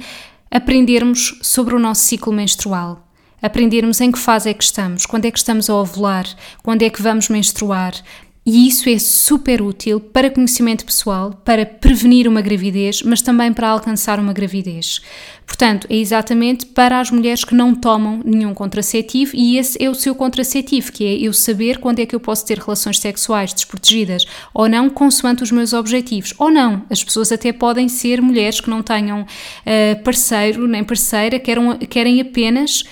aprendermos 0.50 1.38
sobre 1.42 1.74
o 1.74 1.78
nosso 1.78 2.02
ciclo 2.02 2.32
menstrual. 2.32 3.06
Aprendermos 3.40 4.00
em 4.00 4.10
que 4.10 4.18
fase 4.18 4.48
é 4.48 4.54
que 4.54 4.64
estamos, 4.64 5.04
quando 5.04 5.26
é 5.26 5.30
que 5.30 5.38
estamos 5.38 5.68
a 5.68 5.74
ovular, 5.74 6.26
quando 6.62 6.82
é 6.82 6.90
que 6.90 7.02
vamos 7.02 7.28
menstruar, 7.28 7.92
E 8.46 8.68
isso 8.68 8.88
é 8.88 8.96
super 8.96 9.60
útil 9.60 9.98
para 9.98 10.30
conhecimento 10.30 10.84
pessoal, 10.84 11.32
para 11.44 11.66
prevenir 11.66 12.28
uma 12.28 12.40
gravidez, 12.40 13.02
mas 13.02 13.20
também 13.20 13.52
para 13.52 13.70
alcançar 13.70 14.20
uma 14.20 14.32
gravidez. 14.32 15.00
Portanto, 15.44 15.88
é 15.90 15.96
exatamente 15.96 16.64
para 16.64 17.00
as 17.00 17.10
mulheres 17.10 17.42
que 17.42 17.56
não 17.56 17.74
tomam 17.74 18.22
nenhum 18.24 18.54
contraceptivo 18.54 19.32
e 19.34 19.58
esse 19.58 19.82
é 19.82 19.90
o 19.90 19.94
seu 19.94 20.14
contraceptivo, 20.14 20.92
que 20.92 21.04
é 21.04 21.26
eu 21.26 21.32
saber 21.32 21.78
quando 21.78 21.98
é 21.98 22.06
que 22.06 22.14
eu 22.14 22.20
posso 22.20 22.46
ter 22.46 22.58
relações 22.58 23.00
sexuais 23.00 23.52
desprotegidas 23.52 24.24
ou 24.54 24.68
não, 24.68 24.88
consoante 24.88 25.42
os 25.42 25.50
meus 25.50 25.72
objetivos. 25.72 26.32
Ou 26.38 26.48
não, 26.48 26.84
as 26.88 27.02
pessoas 27.02 27.32
até 27.32 27.52
podem 27.52 27.88
ser 27.88 28.22
mulheres 28.22 28.60
que 28.60 28.70
não 28.70 28.80
tenham 28.80 29.22
uh, 29.22 30.02
parceiro 30.04 30.68
nem 30.68 30.84
parceira, 30.84 31.40
querem, 31.40 31.78
querem 31.78 32.20
apenas 32.20 32.84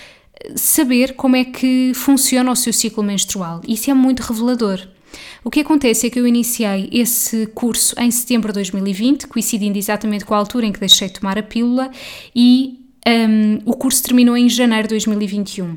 saber 0.56 1.14
como 1.14 1.36
é 1.36 1.44
que 1.44 1.92
funciona 1.94 2.50
o 2.50 2.56
seu 2.56 2.72
ciclo 2.72 3.04
menstrual. 3.04 3.60
Isso 3.68 3.88
é 3.88 3.94
muito 3.94 4.20
revelador. 4.20 4.93
O 5.42 5.50
que 5.50 5.60
acontece 5.60 6.06
é 6.06 6.10
que 6.10 6.18
eu 6.18 6.26
iniciei 6.26 6.88
esse 6.92 7.46
curso 7.48 7.94
em 7.98 8.10
setembro 8.10 8.52
de 8.52 8.54
2020, 8.54 9.26
coincidindo 9.26 9.78
exatamente 9.78 10.24
com 10.24 10.34
a 10.34 10.38
altura 10.38 10.66
em 10.66 10.72
que 10.72 10.80
deixei 10.80 11.08
de 11.08 11.14
tomar 11.14 11.38
a 11.38 11.42
pílula, 11.42 11.90
e 12.34 12.80
um, 13.06 13.58
o 13.64 13.74
curso 13.74 14.02
terminou 14.02 14.36
em 14.36 14.48
janeiro 14.48 14.88
de 14.88 14.94
2021. 14.94 15.76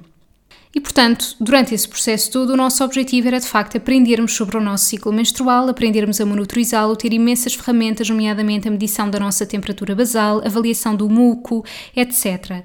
E, 0.76 0.80
portanto, 0.80 1.36
durante 1.40 1.74
esse 1.74 1.88
processo 1.88 2.30
todo, 2.30 2.52
o 2.52 2.56
nosso 2.56 2.84
objetivo 2.84 3.28
era 3.28 3.40
de 3.40 3.48
facto 3.48 3.78
aprendermos 3.78 4.34
sobre 4.34 4.58
o 4.58 4.62
nosso 4.62 4.86
ciclo 4.86 5.12
menstrual, 5.12 5.68
aprendermos 5.68 6.22
a 6.22 6.26
monitorizá-lo, 6.26 6.96
ter 6.96 7.14
imensas 7.14 7.56
ferramentas, 7.56 8.08
nomeadamente 8.10 8.68
a 8.68 8.72
medição 8.72 9.10
da 9.10 9.20
nossa 9.20 9.44
temperatura 9.46 9.96
basal, 9.96 10.40
avaliação 10.46 10.96
do 10.96 11.10
muco, 11.10 11.66
etc. 11.96 12.64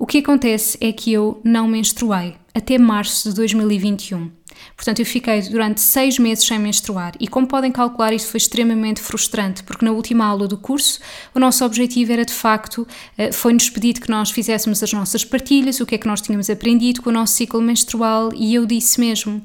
O 0.00 0.06
que 0.06 0.16
acontece 0.16 0.78
é 0.80 0.90
que 0.92 1.12
eu 1.12 1.42
não 1.44 1.68
menstruei 1.68 2.34
até 2.54 2.78
março 2.78 3.28
de 3.28 3.34
2021. 3.34 4.30
Portanto, 4.74 5.00
eu 5.00 5.04
fiquei 5.04 5.42
durante 5.42 5.82
seis 5.82 6.18
meses 6.18 6.46
sem 6.46 6.58
menstruar 6.58 7.12
e, 7.20 7.28
como 7.28 7.46
podem 7.46 7.70
calcular, 7.70 8.10
isso 8.10 8.28
foi 8.28 8.38
extremamente 8.38 8.98
frustrante, 8.98 9.62
porque 9.62 9.84
na 9.84 9.92
última 9.92 10.24
aula 10.24 10.48
do 10.48 10.56
curso 10.56 11.00
o 11.34 11.38
nosso 11.38 11.62
objetivo 11.66 12.12
era 12.12 12.24
de 12.24 12.32
facto, 12.32 12.88
eh, 13.18 13.30
foi-nos 13.30 13.68
pedido 13.68 14.00
que 14.00 14.08
nós 14.08 14.30
fizéssemos 14.30 14.82
as 14.82 14.90
nossas 14.90 15.22
partilhas, 15.22 15.80
o 15.80 15.86
que 15.86 15.96
é 15.96 15.98
que 15.98 16.06
nós 16.06 16.22
tínhamos 16.22 16.48
aprendido 16.48 17.02
com 17.02 17.10
o 17.10 17.12
nosso 17.12 17.34
ciclo 17.34 17.60
menstrual 17.60 18.30
e 18.34 18.54
eu 18.54 18.64
disse 18.64 18.98
mesmo. 18.98 19.44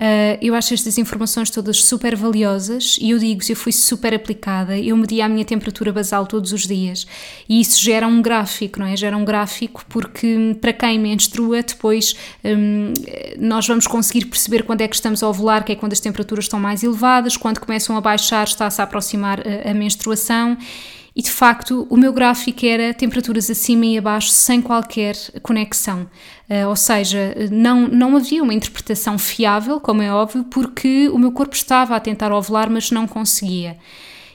Uh, 0.00 0.40
eu 0.40 0.54
acho 0.54 0.72
estas 0.72 0.96
informações 0.96 1.50
todas 1.50 1.84
super 1.84 2.16
valiosas 2.16 2.96
e 2.98 3.10
eu 3.10 3.18
digo 3.18 3.42
eu 3.46 3.54
fui 3.54 3.70
super 3.70 4.14
aplicada, 4.14 4.78
eu 4.78 4.96
medi 4.96 5.20
a 5.20 5.28
minha 5.28 5.44
temperatura 5.44 5.92
basal 5.92 6.26
todos 6.26 6.54
os 6.54 6.66
dias 6.66 7.06
e 7.46 7.60
isso 7.60 7.78
gera 7.82 8.06
um 8.06 8.22
gráfico, 8.22 8.80
não 8.80 8.86
é? 8.86 8.96
Gera 8.96 9.14
um 9.14 9.26
gráfico 9.26 9.84
porque 9.90 10.56
para 10.58 10.72
quem 10.72 10.98
menstrua 10.98 11.62
depois 11.62 12.16
um, 12.42 12.94
nós 13.38 13.66
vamos 13.66 13.86
conseguir 13.86 14.24
perceber 14.24 14.62
quando 14.62 14.80
é 14.80 14.88
que 14.88 14.94
estamos 14.94 15.22
a 15.22 15.28
ovular, 15.28 15.64
que 15.64 15.72
é 15.72 15.76
quando 15.76 15.92
as 15.92 16.00
temperaturas 16.00 16.46
estão 16.46 16.58
mais 16.58 16.82
elevadas, 16.82 17.36
quando 17.36 17.60
começam 17.60 17.94
a 17.94 18.00
baixar 18.00 18.44
está-se 18.44 18.80
a 18.80 18.84
aproximar 18.84 19.42
a, 19.46 19.70
a 19.70 19.74
menstruação 19.74 20.56
e 21.20 21.22
de 21.22 21.30
facto 21.30 21.86
o 21.90 21.98
meu 21.98 22.14
gráfico 22.14 22.64
era 22.64 22.94
temperaturas 22.94 23.50
acima 23.50 23.84
e 23.84 23.98
abaixo 23.98 24.30
sem 24.30 24.62
qualquer 24.62 25.14
conexão. 25.42 26.08
Uh, 26.48 26.66
ou 26.66 26.74
seja, 26.74 27.34
não, 27.52 27.86
não 27.86 28.16
havia 28.16 28.42
uma 28.42 28.54
interpretação 28.54 29.18
fiável, 29.18 29.78
como 29.78 30.00
é 30.00 30.10
óbvio, 30.10 30.44
porque 30.44 31.10
o 31.10 31.18
meu 31.18 31.30
corpo 31.30 31.54
estava 31.54 31.94
a 31.94 32.00
tentar 32.00 32.32
ovular, 32.32 32.70
mas 32.70 32.90
não 32.90 33.06
conseguia. 33.06 33.76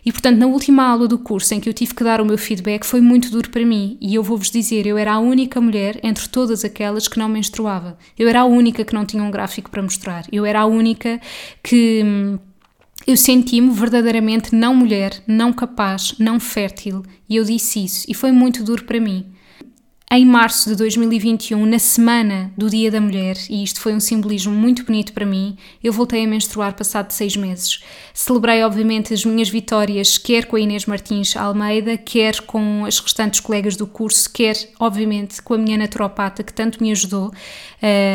E 0.05 0.11
portanto, 0.11 0.37
na 0.37 0.45
última 0.45 0.83
aula 0.83 1.07
do 1.07 1.17
curso 1.17 1.55
em 1.55 1.59
que 1.59 1.67
eu 1.67 1.73
tive 1.73 1.95
que 1.95 2.03
dar 2.03 2.21
o 2.21 2.25
meu 2.25 2.37
feedback 2.37 2.85
foi 2.85 3.01
muito 3.01 3.31
duro 3.31 3.49
para 3.49 3.65
mim. 3.65 3.97
E 3.99 4.13
eu 4.13 4.21
vou-vos 4.21 4.51
dizer, 4.51 4.85
eu 4.85 4.95
era 4.95 5.13
a 5.13 5.19
única 5.19 5.59
mulher 5.59 5.99
entre 6.03 6.29
todas 6.29 6.63
aquelas 6.63 7.07
que 7.07 7.17
não 7.17 7.27
menstruava. 7.27 7.97
Eu 8.15 8.29
era 8.29 8.41
a 8.41 8.45
única 8.45 8.85
que 8.85 8.93
não 8.93 9.07
tinha 9.07 9.23
um 9.23 9.31
gráfico 9.31 9.71
para 9.71 9.81
mostrar. 9.81 10.23
Eu 10.31 10.45
era 10.45 10.59
a 10.59 10.67
única 10.67 11.19
que 11.63 12.03
hum, 12.05 12.37
eu 13.05 13.15
senti-me 13.15 13.71
verdadeiramente 13.71 14.55
não 14.55 14.75
mulher, 14.75 15.21
não 15.27 15.53
capaz, 15.53 16.15
não 16.19 16.39
fértil, 16.39 17.03
e 17.29 17.35
eu 17.35 17.43
disse 17.43 17.83
isso, 17.83 18.05
e 18.07 18.13
foi 18.13 18.31
muito 18.31 18.63
duro 18.63 18.83
para 18.83 18.99
mim 18.99 19.34
em 20.11 20.23
março 20.23 20.69
de 20.69 20.75
2021, 20.75 21.65
na 21.65 21.79
semana 21.79 22.51
do 22.55 22.69
Dia 22.69 22.91
da 22.91 23.01
Mulher, 23.01 23.35
e 23.49 23.63
isto 23.63 23.81
foi 23.81 23.91
um 23.91 23.99
simbolismo 23.99 24.53
muito 24.53 24.85
bonito 24.85 25.11
para 25.11 25.25
mim, 25.25 25.57
eu 25.83 25.91
voltei 25.91 26.23
a 26.23 26.27
menstruar 26.27 26.75
passado 26.75 27.11
seis 27.11 27.35
meses. 27.35 27.79
Celebrei, 28.13 28.63
obviamente, 28.63 29.13
as 29.13 29.25
minhas 29.25 29.49
vitórias, 29.49 30.17
quer 30.19 30.45
com 30.45 30.57
a 30.57 30.59
Inês 30.59 30.85
Martins 30.85 31.35
Almeida, 31.35 31.97
quer 31.97 32.39
com 32.41 32.85
as 32.85 32.99
restantes 32.99 33.39
colegas 33.39 33.75
do 33.75 33.87
curso, 33.87 34.31
quer, 34.31 34.55
obviamente, 34.79 35.41
com 35.41 35.55
a 35.55 35.57
minha 35.57 35.77
naturopata, 35.77 36.43
que 36.43 36.53
tanto 36.53 36.81
me 36.83 36.91
ajudou 36.91 37.29
uh, 37.29 37.33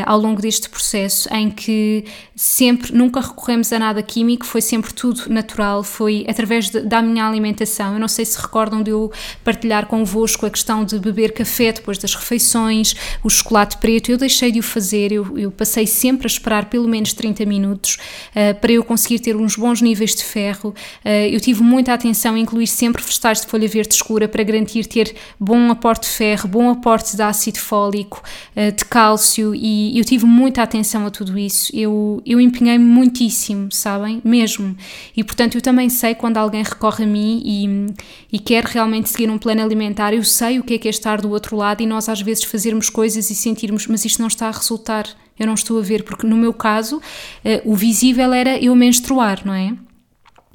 ao 0.06 0.18
longo 0.18 0.40
deste 0.40 0.70
processo, 0.70 1.28
em 1.34 1.50
que 1.50 2.04
sempre, 2.36 2.94
nunca 2.94 3.20
recorremos 3.20 3.72
a 3.72 3.78
nada 3.80 4.00
químico, 4.00 4.46
foi 4.46 4.60
sempre 4.60 4.94
tudo 4.94 5.28
natural, 5.28 5.82
foi 5.82 6.24
através 6.28 6.70
de, 6.70 6.80
da 6.82 7.02
minha 7.02 7.26
alimentação. 7.26 7.94
Eu 7.94 7.98
não 7.98 8.08
sei 8.08 8.24
se 8.24 8.40
recordam 8.40 8.80
de 8.80 8.92
eu 8.92 9.12
partilhar 9.44 9.86
convosco 9.86 10.46
a 10.46 10.50
questão 10.50 10.84
de 10.84 10.98
beber 10.98 11.32
café 11.32 11.79
depois 11.80 11.98
das 11.98 12.14
refeições, 12.14 12.94
o 13.24 13.28
chocolate 13.28 13.78
preto, 13.78 14.10
eu 14.10 14.18
deixei 14.18 14.52
de 14.52 14.60
o 14.60 14.62
fazer, 14.62 15.10
eu, 15.10 15.36
eu 15.36 15.50
passei 15.50 15.86
sempre 15.86 16.26
a 16.26 16.28
esperar 16.28 16.66
pelo 16.66 16.86
menos 16.86 17.12
30 17.12 17.44
minutos 17.44 17.98
uh, 18.30 18.54
para 18.60 18.72
eu 18.72 18.84
conseguir 18.84 19.18
ter 19.18 19.34
uns 19.34 19.56
bons 19.56 19.80
níveis 19.80 20.14
de 20.14 20.24
ferro. 20.24 20.74
Uh, 21.04 21.08
eu 21.30 21.40
tive 21.40 21.62
muita 21.62 21.92
atenção 21.92 22.36
em 22.36 22.42
incluir 22.42 22.66
sempre 22.66 23.02
vegetais 23.02 23.40
de 23.40 23.46
folha 23.46 23.66
verde 23.66 23.94
escura 23.94 24.28
para 24.28 24.42
garantir 24.42 24.86
ter 24.86 25.14
bom 25.38 25.70
aporte 25.70 26.08
de 26.08 26.14
ferro, 26.14 26.48
bom 26.48 26.70
aporte 26.70 27.16
de 27.16 27.22
ácido 27.22 27.58
fólico, 27.58 28.22
uh, 28.56 28.72
de 28.72 28.84
cálcio 28.84 29.54
e 29.54 29.98
eu 29.98 30.04
tive 30.04 30.26
muita 30.26 30.62
atenção 30.62 31.06
a 31.06 31.10
tudo 31.10 31.38
isso. 31.38 31.74
Eu, 31.74 32.22
eu 32.26 32.40
empenhei-me 32.40 32.84
muitíssimo, 32.84 33.72
sabem? 33.72 34.20
Mesmo. 34.24 34.76
E 35.16 35.24
portanto 35.24 35.54
eu 35.56 35.60
também 35.60 35.88
sei 35.88 36.14
quando 36.14 36.36
alguém 36.36 36.62
recorre 36.62 37.04
a 37.04 37.06
mim 37.06 37.42
e, 37.44 38.36
e 38.36 38.38
quer 38.38 38.64
realmente 38.64 39.08
seguir 39.08 39.30
um 39.30 39.38
plano 39.38 39.62
alimentar, 39.62 40.12
eu 40.12 40.22
sei 40.22 40.58
o 40.58 40.62
que 40.62 40.74
é 40.74 40.78
que 40.78 40.88
é 40.88 40.90
estar 40.90 41.20
do 41.20 41.30
outro 41.30 41.56
lado 41.56 41.69
lado 41.70 41.82
e 41.82 41.86
nós 41.86 42.08
às 42.08 42.20
vezes 42.20 42.44
fazermos 42.44 42.90
coisas 42.90 43.30
e 43.30 43.34
sentirmos, 43.34 43.86
mas 43.86 44.04
isto 44.04 44.20
não 44.20 44.28
está 44.28 44.48
a 44.48 44.50
resultar, 44.50 45.06
eu 45.38 45.46
não 45.46 45.54
estou 45.54 45.78
a 45.78 45.82
ver, 45.82 46.02
porque 46.04 46.26
no 46.26 46.36
meu 46.36 46.52
caso 46.52 47.00
eh, 47.44 47.62
o 47.64 47.74
visível 47.74 48.32
era 48.32 48.58
eu 48.58 48.74
menstruar, 48.74 49.42
não 49.44 49.54
é? 49.54 49.74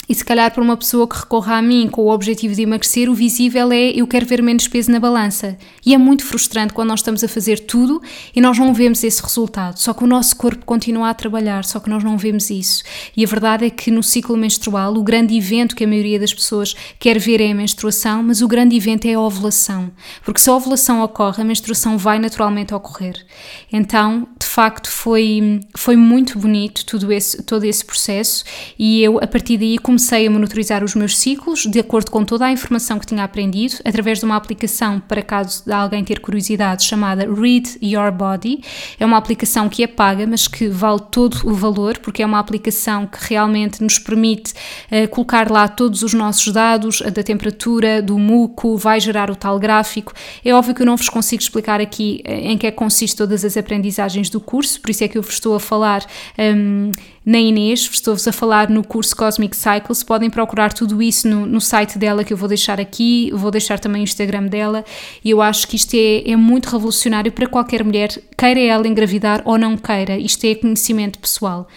E 0.08 0.14
se 0.14 0.24
calhar 0.24 0.52
para 0.52 0.64
uma 0.64 0.78
pessoa 0.78 1.08
que 1.08 1.18
recorra 1.18 1.58
a 1.58 1.62
mim 1.62 1.88
com 1.90 2.04
o 2.04 2.12
objetivo 2.12 2.54
de 2.54 2.62
emagrecer, 2.62 3.10
o 3.10 3.16
visível 3.16 3.72
é 3.72 3.90
eu 3.90 4.06
quero 4.06 4.26
ver 4.26 4.42
menos 4.42 4.68
peso 4.68 4.92
na 4.92 5.00
balança. 5.00 5.58
E 5.86 5.94
é 5.94 5.98
muito 5.98 6.24
frustrante 6.24 6.74
quando 6.74 6.90
nós 6.90 7.00
estamos 7.00 7.24
a 7.24 7.28
fazer 7.28 7.60
tudo 7.62 8.02
e 8.36 8.40
nós 8.40 8.58
não 8.58 8.74
vemos 8.74 9.04
esse 9.04 9.22
resultado. 9.22 9.80
Só 9.80 9.94
que 9.94 10.04
o 10.04 10.08
nosso 10.08 10.36
corpo 10.36 10.66
continua 10.66 11.10
a 11.10 11.14
trabalhar, 11.14 11.66
só 11.66 11.80
que 11.80 11.90
nós 11.90 12.04
não 12.04 12.18
vemos 12.18 12.50
isso. 12.50 12.84
E 13.18 13.24
a 13.24 13.28
verdade 13.28 13.66
é 13.66 13.70
que 13.70 13.90
no 13.90 14.04
ciclo 14.04 14.38
menstrual, 14.38 14.96
o 14.96 15.04
grande 15.04 15.36
evento 15.36 15.76
que 15.76 15.84
a 15.84 15.88
maioria 15.88 16.20
das 16.20 16.34
pessoas 16.34 16.76
quer 17.00 17.20
ver 17.20 17.42
é 17.42 17.52
a 17.52 17.56
menstruação, 17.56 18.22
mas 18.22 18.42
o 18.42 18.48
grande 18.48 18.76
evento 18.76 19.06
é 19.06 19.14
a 19.14 19.20
ovulação. 19.20 19.92
Porque 20.24 20.40
se 20.40 20.50
a 20.50 20.56
ovulação 20.56 21.02
ocorre, 21.02 21.42
a 21.42 21.46
menstruação 21.46 21.98
vai 21.98 22.20
naturalmente 22.20 22.74
ocorrer. 22.74 23.26
Então, 23.72 24.28
de 24.40 24.46
facto, 24.46 24.90
foi, 24.90 25.60
foi 25.76 25.96
muito 25.96 26.38
bonito 26.38 26.86
tudo 26.86 27.12
esse, 27.12 27.42
todo 27.44 27.64
esse 27.64 27.84
processo 27.84 28.44
e 28.78 29.02
eu, 29.04 29.18
a 29.18 29.28
partir 29.28 29.58
daí, 29.58 29.78
comecei 29.78 29.95
a 29.96 30.30
monitorizar 30.30 30.84
os 30.84 30.96
meus 30.96 31.18
ciclos 31.18 31.66
de 31.66 31.80
acordo 31.80 32.12
com 32.12 32.24
toda 32.24 32.46
a 32.46 32.52
informação 32.52 33.00
que 33.00 33.06
tinha 33.06 33.24
aprendido, 33.24 33.75
através 33.84 34.20
de 34.20 34.25
uma 34.25 34.36
aplicação, 34.36 35.00
para 35.00 35.22
caso 35.22 35.64
de 35.66 35.72
alguém 35.72 36.04
ter 36.04 36.20
curiosidade, 36.20 36.84
chamada 36.84 37.25
Read 37.25 37.78
Your 37.82 38.12
Body. 38.12 38.62
É 39.00 39.06
uma 39.06 39.18
aplicação 39.18 39.70
que 39.70 39.84
é 39.84 39.88
paga, 39.88 40.25
mas 40.28 40.48
que 40.48 40.68
vale 40.68 41.02
todo 41.12 41.38
o 41.44 41.54
valor, 41.54 41.98
porque 42.00 42.22
é 42.22 42.25
uma 42.25 42.40
aplicação 42.40 43.08
que 43.08 43.18
realmente 43.22 43.82
nos 43.82 44.00
permite 44.00 44.54
uh, 44.92 45.08
colocar 45.10 45.52
lá 45.52 45.68
todos 45.68 46.04
os 46.04 46.14
nossos 46.14 46.52
dados, 46.52 47.02
da 47.02 47.24
temperatura, 47.24 48.02
do 48.02 48.18
muco, 48.18 48.78
vai 48.78 49.00
gerar 49.00 49.30
o 49.30 49.36
tal 49.36 49.60
gráfico. 49.60 50.14
É 50.44 50.54
óbvio 50.54 50.75
que 50.75 50.82
eu 50.82 50.86
não 50.86 50.98
vos 50.98 51.10
consigo 51.10 51.42
explicar 51.42 51.82
aqui 51.82 52.22
eh, 52.24 52.52
em 52.52 52.58
que 52.58 52.68
é 52.68 52.72
que 52.72 52.78
consiste 52.78 53.16
todas 53.16 53.44
as 53.44 53.58
aprendizagens 53.58 54.30
do 54.30 54.40
curso, 54.40 54.80
por 54.82 54.90
isso 54.90 55.04
é 55.04 55.08
que 55.08 55.18
eu 55.18 55.22
vos 55.22 55.34
estou 55.34 55.56
a 55.56 55.60
falar. 55.60 56.06
Um, 56.38 56.92
na 57.25 57.39
Inês, 57.39 57.89
estou-vos 57.91 58.27
a 58.27 58.32
falar 58.32 58.70
no 58.70 58.84
curso 58.84 59.15
Cosmic 59.15 59.58
Cycles, 59.58 60.03
podem 60.03 60.29
procurar 60.29 60.72
tudo 60.72 61.01
isso 61.01 61.27
no, 61.27 61.46
no, 61.46 61.60
site 61.60 61.98
dela 61.98 62.24
que 62.24 62.32
eu 62.32 62.38
vou 62.38 62.48
deixar 62.48 62.79
aqui, 62.79 63.32
vou 63.34 63.50
deixar 63.50 63.79
também 63.79 64.01
o 64.01 64.03
Instagram 64.03 64.44
dela 64.44 64.86
e 65.24 65.32
eu 65.32 65.41
acho 65.41 65.67
que 65.67 65.75
isto 65.75 65.96
é, 65.96 66.29
é 66.29 66.36
muito 66.36 66.70
revolucionário 66.70 67.32
para 67.32 67.48
qualquer 67.48 67.84
mulher, 67.84 68.10
queira 68.38 68.60
ela 68.60 68.88
engravidar 68.88 69.41
ou 69.44 69.58
não 69.58 69.75
queira, 69.75 70.17
isto 70.17 70.46
é 70.46 70.53
conhecimento 70.53 71.17
pessoal. 71.17 71.67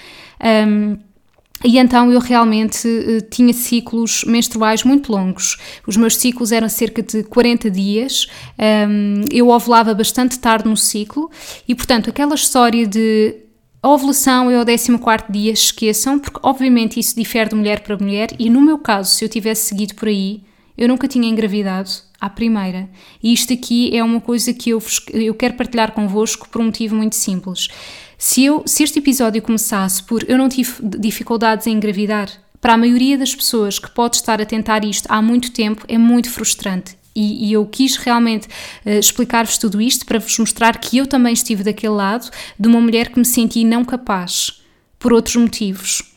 Um, 0.40 0.98
e 1.64 1.78
então 1.78 2.12
eu 2.12 2.20
realmente 2.20 2.86
uh, 2.86 3.20
tinha 3.30 3.52
ciclos 3.52 4.22
menstruais 4.24 4.84
muito 4.84 5.10
longos. 5.10 5.56
Os 5.86 5.96
meus 5.96 6.16
ciclos 6.16 6.52
eram 6.52 6.68
cerca 6.68 7.02
de 7.02 7.24
40 7.24 7.70
dias. 7.70 8.28
Um, 8.88 9.22
eu 9.32 9.48
ovulava 9.48 9.92
bastante 9.92 10.38
tarde 10.38 10.68
no 10.68 10.76
ciclo 10.76 11.30
e, 11.66 11.74
portanto, 11.74 12.10
aquela 12.10 12.36
história 12.36 12.86
de 12.86 13.47
a 13.80 13.88
ovulação 13.88 14.50
é 14.50 14.56
ao 14.56 14.66
14 14.66 15.30
dia, 15.30 15.52
esqueçam, 15.52 16.18
porque 16.18 16.40
obviamente 16.42 16.98
isso 16.98 17.14
difere 17.14 17.50
de 17.50 17.54
mulher 17.54 17.80
para 17.80 17.96
mulher 17.96 18.30
e 18.38 18.50
no 18.50 18.60
meu 18.60 18.78
caso, 18.78 19.10
se 19.14 19.24
eu 19.24 19.28
tivesse 19.28 19.68
seguido 19.68 19.94
por 19.94 20.08
aí, 20.08 20.42
eu 20.76 20.88
nunca 20.88 21.06
tinha 21.06 21.28
engravidado 21.28 21.90
à 22.20 22.28
primeira. 22.28 22.88
E 23.22 23.32
isto 23.32 23.52
aqui 23.52 23.96
é 23.96 24.02
uma 24.02 24.20
coisa 24.20 24.52
que 24.52 24.70
eu, 24.70 24.82
eu 25.12 25.34
quero 25.34 25.54
partilhar 25.54 25.92
convosco 25.92 26.48
por 26.48 26.60
um 26.60 26.66
motivo 26.66 26.96
muito 26.96 27.14
simples. 27.14 27.68
Se, 28.16 28.44
eu, 28.44 28.64
se 28.66 28.82
este 28.82 28.98
episódio 28.98 29.40
começasse 29.40 30.02
por 30.02 30.28
eu 30.28 30.36
não 30.36 30.48
tive 30.48 30.72
dificuldades 30.98 31.68
em 31.68 31.74
engravidar, 31.74 32.28
para 32.60 32.74
a 32.74 32.76
maioria 32.76 33.16
das 33.16 33.32
pessoas 33.32 33.78
que 33.78 33.90
pode 33.90 34.16
estar 34.16 34.42
a 34.42 34.44
tentar 34.44 34.84
isto 34.84 35.06
há 35.08 35.22
muito 35.22 35.52
tempo, 35.52 35.84
é 35.86 35.96
muito 35.96 36.28
frustrante. 36.28 36.97
E, 37.18 37.48
e 37.48 37.52
eu 37.52 37.66
quis 37.66 37.96
realmente 37.96 38.46
uh, 38.46 38.90
explicar-vos 38.90 39.58
tudo 39.58 39.80
isto 39.80 40.06
para 40.06 40.20
vos 40.20 40.38
mostrar 40.38 40.78
que 40.78 40.98
eu 40.98 41.06
também 41.06 41.32
estive 41.32 41.64
daquele 41.64 41.94
lado 41.94 42.30
de 42.56 42.68
uma 42.68 42.80
mulher 42.80 43.08
que 43.08 43.18
me 43.18 43.24
senti 43.24 43.64
não 43.64 43.84
capaz, 43.84 44.62
por 45.00 45.12
outros 45.12 45.34
motivos. 45.34 46.14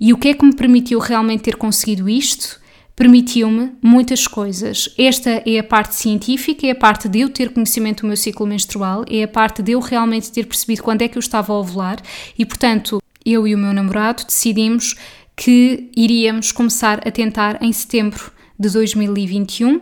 E 0.00 0.12
o 0.12 0.18
que 0.18 0.28
é 0.28 0.34
que 0.34 0.44
me 0.44 0.52
permitiu 0.52 0.98
realmente 0.98 1.44
ter 1.44 1.54
conseguido 1.54 2.08
isto? 2.08 2.58
Permitiu-me 2.96 3.72
muitas 3.80 4.26
coisas. 4.26 4.92
Esta 4.98 5.42
é 5.46 5.60
a 5.60 5.64
parte 5.64 5.94
científica, 5.94 6.66
é 6.66 6.70
a 6.70 6.74
parte 6.74 7.08
de 7.08 7.20
eu 7.20 7.28
ter 7.28 7.50
conhecimento 7.50 8.00
do 8.00 8.08
meu 8.08 8.16
ciclo 8.16 8.44
menstrual, 8.44 9.04
é 9.08 9.22
a 9.22 9.28
parte 9.28 9.62
de 9.62 9.72
eu 9.72 9.80
realmente 9.80 10.32
ter 10.32 10.46
percebido 10.46 10.82
quando 10.82 11.02
é 11.02 11.08
que 11.08 11.16
eu 11.16 11.20
estava 11.20 11.52
a 11.52 11.56
ovular 11.56 11.98
e, 12.36 12.44
portanto, 12.44 13.00
eu 13.24 13.46
e 13.46 13.54
o 13.54 13.58
meu 13.58 13.72
namorado 13.72 14.24
decidimos 14.24 14.96
que 15.36 15.90
iríamos 15.96 16.50
começar 16.50 17.06
a 17.06 17.10
tentar 17.10 17.62
em 17.62 17.72
setembro 17.72 18.32
de 18.58 18.68
2021 18.68 19.80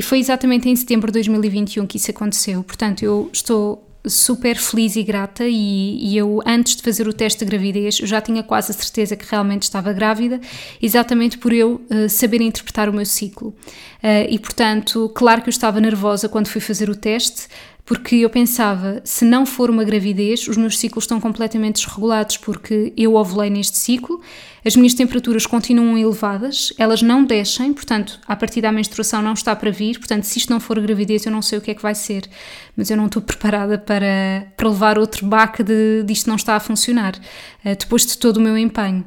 e 0.00 0.02
foi 0.02 0.18
exatamente 0.18 0.66
em 0.66 0.74
setembro 0.74 1.08
de 1.08 1.12
2021 1.12 1.86
que 1.86 1.98
isso 1.98 2.10
aconteceu. 2.10 2.64
Portanto, 2.64 3.02
eu 3.02 3.28
estou 3.34 3.86
super 4.06 4.56
feliz 4.56 4.96
e 4.96 5.02
grata 5.02 5.44
e, 5.46 5.98
e, 6.02 6.16
eu 6.16 6.40
antes 6.46 6.74
de 6.74 6.82
fazer 6.82 7.06
o 7.06 7.12
teste 7.12 7.40
de 7.40 7.50
gravidez 7.50 7.96
já 7.96 8.18
tinha 8.18 8.42
quase 8.42 8.70
a 8.70 8.74
certeza 8.74 9.14
que 9.14 9.26
realmente 9.30 9.64
estava 9.64 9.92
grávida 9.92 10.40
exatamente 10.80 11.36
por 11.36 11.52
eu 11.52 11.82
uh, 11.90 12.08
saber 12.08 12.40
interpretar 12.40 12.88
o 12.88 12.94
meu 12.94 13.04
ciclo 13.04 13.48
uh, 13.48 14.26
e 14.26 14.38
portanto 14.38 15.12
claro 15.14 15.42
que 15.42 15.50
eu 15.50 15.52
estava 15.52 15.78
nervosa 15.82 16.30
quando 16.30 16.48
fui 16.48 16.62
fazer 16.62 16.88
o 16.88 16.96
teste 16.96 17.46
porque 17.90 18.14
eu 18.14 18.30
pensava, 18.30 19.02
se 19.02 19.24
não 19.24 19.44
for 19.44 19.68
uma 19.68 19.82
gravidez, 19.82 20.46
os 20.46 20.56
meus 20.56 20.78
ciclos 20.78 21.02
estão 21.02 21.20
completamente 21.20 21.84
desregulados, 21.84 22.36
porque 22.36 22.92
eu 22.96 23.16
ovulei 23.16 23.50
neste 23.50 23.76
ciclo, 23.76 24.20
as 24.64 24.76
minhas 24.76 24.94
temperaturas 24.94 25.44
continuam 25.44 25.98
elevadas, 25.98 26.72
elas 26.78 27.02
não 27.02 27.24
descem, 27.24 27.72
portanto, 27.72 28.20
a 28.28 28.36
partir 28.36 28.60
da 28.60 28.70
menstruação 28.70 29.20
não 29.20 29.32
está 29.32 29.56
para 29.56 29.72
vir, 29.72 29.98
portanto, 29.98 30.22
se 30.22 30.38
isto 30.38 30.50
não 30.50 30.60
for 30.60 30.78
gravidez, 30.78 31.26
eu 31.26 31.32
não 31.32 31.42
sei 31.42 31.58
o 31.58 31.60
que 31.60 31.72
é 31.72 31.74
que 31.74 31.82
vai 31.82 31.96
ser, 31.96 32.30
mas 32.76 32.90
eu 32.90 32.96
não 32.96 33.06
estou 33.06 33.20
preparada 33.26 33.76
para, 33.76 34.46
para 34.56 34.68
levar 34.68 34.96
outro 34.96 35.26
baque 35.26 35.64
de, 35.64 36.04
de 36.04 36.12
isto 36.12 36.28
não 36.28 36.36
está 36.36 36.54
a 36.54 36.60
funcionar, 36.60 37.16
uh, 37.16 37.76
depois 37.76 38.06
de 38.06 38.16
todo 38.16 38.36
o 38.36 38.40
meu 38.40 38.56
empenho. 38.56 39.04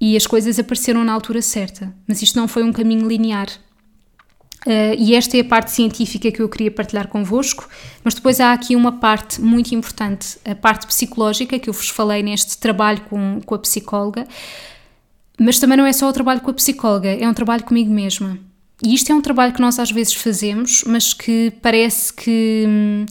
E 0.00 0.16
as 0.16 0.26
coisas 0.26 0.58
apareceram 0.58 1.04
na 1.04 1.12
altura 1.12 1.40
certa, 1.40 1.94
mas 2.08 2.20
isto 2.20 2.36
não 2.36 2.48
foi 2.48 2.64
um 2.64 2.72
caminho 2.72 3.06
linear. 3.06 3.46
Uh, 4.66 4.94
e 4.96 5.14
esta 5.14 5.36
é 5.36 5.40
a 5.40 5.44
parte 5.44 5.72
científica 5.72 6.30
que 6.30 6.40
eu 6.40 6.48
queria 6.48 6.70
partilhar 6.70 7.08
convosco, 7.08 7.68
mas 8.04 8.14
depois 8.14 8.40
há 8.40 8.52
aqui 8.52 8.76
uma 8.76 8.92
parte 8.92 9.40
muito 9.40 9.74
importante, 9.74 10.38
a 10.44 10.54
parte 10.54 10.86
psicológica, 10.86 11.58
que 11.58 11.68
eu 11.68 11.74
vos 11.74 11.88
falei 11.88 12.22
neste 12.22 12.56
trabalho 12.58 13.00
com, 13.10 13.40
com 13.44 13.54
a 13.56 13.58
psicóloga, 13.58 14.26
mas 15.38 15.58
também 15.58 15.76
não 15.76 15.84
é 15.84 15.92
só 15.92 16.08
o 16.08 16.12
trabalho 16.12 16.40
com 16.40 16.50
a 16.50 16.54
psicóloga, 16.54 17.08
é 17.08 17.28
um 17.28 17.34
trabalho 17.34 17.64
comigo 17.64 17.92
mesma. 17.92 18.38
E 18.84 18.94
isto 18.94 19.10
é 19.10 19.14
um 19.14 19.20
trabalho 19.20 19.52
que 19.52 19.60
nós 19.60 19.78
às 19.78 19.90
vezes 19.90 20.14
fazemos, 20.14 20.84
mas 20.86 21.12
que 21.12 21.52
parece 21.62 22.12
que. 22.12 22.64
Hum, 22.66 23.06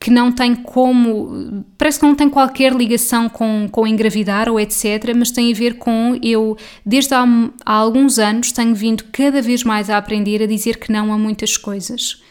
que 0.00 0.10
não 0.10 0.30
tem 0.30 0.54
como, 0.54 1.64
parece 1.76 1.98
que 1.98 2.06
não 2.06 2.14
tem 2.14 2.28
qualquer 2.28 2.72
ligação 2.72 3.28
com, 3.28 3.68
com 3.70 3.86
engravidar 3.86 4.48
ou 4.48 4.60
etc., 4.60 5.12
mas 5.16 5.32
tem 5.32 5.52
a 5.52 5.56
ver 5.56 5.74
com 5.74 6.16
eu, 6.22 6.56
desde 6.86 7.14
há, 7.14 7.24
há 7.64 7.72
alguns 7.72 8.18
anos, 8.18 8.52
tenho 8.52 8.74
vindo 8.74 9.04
cada 9.10 9.42
vez 9.42 9.64
mais 9.64 9.90
a 9.90 9.96
aprender 9.96 10.42
a 10.42 10.46
dizer 10.46 10.78
que 10.78 10.92
não 10.92 11.12
a 11.12 11.18
muitas 11.18 11.56
coisas. 11.56 12.22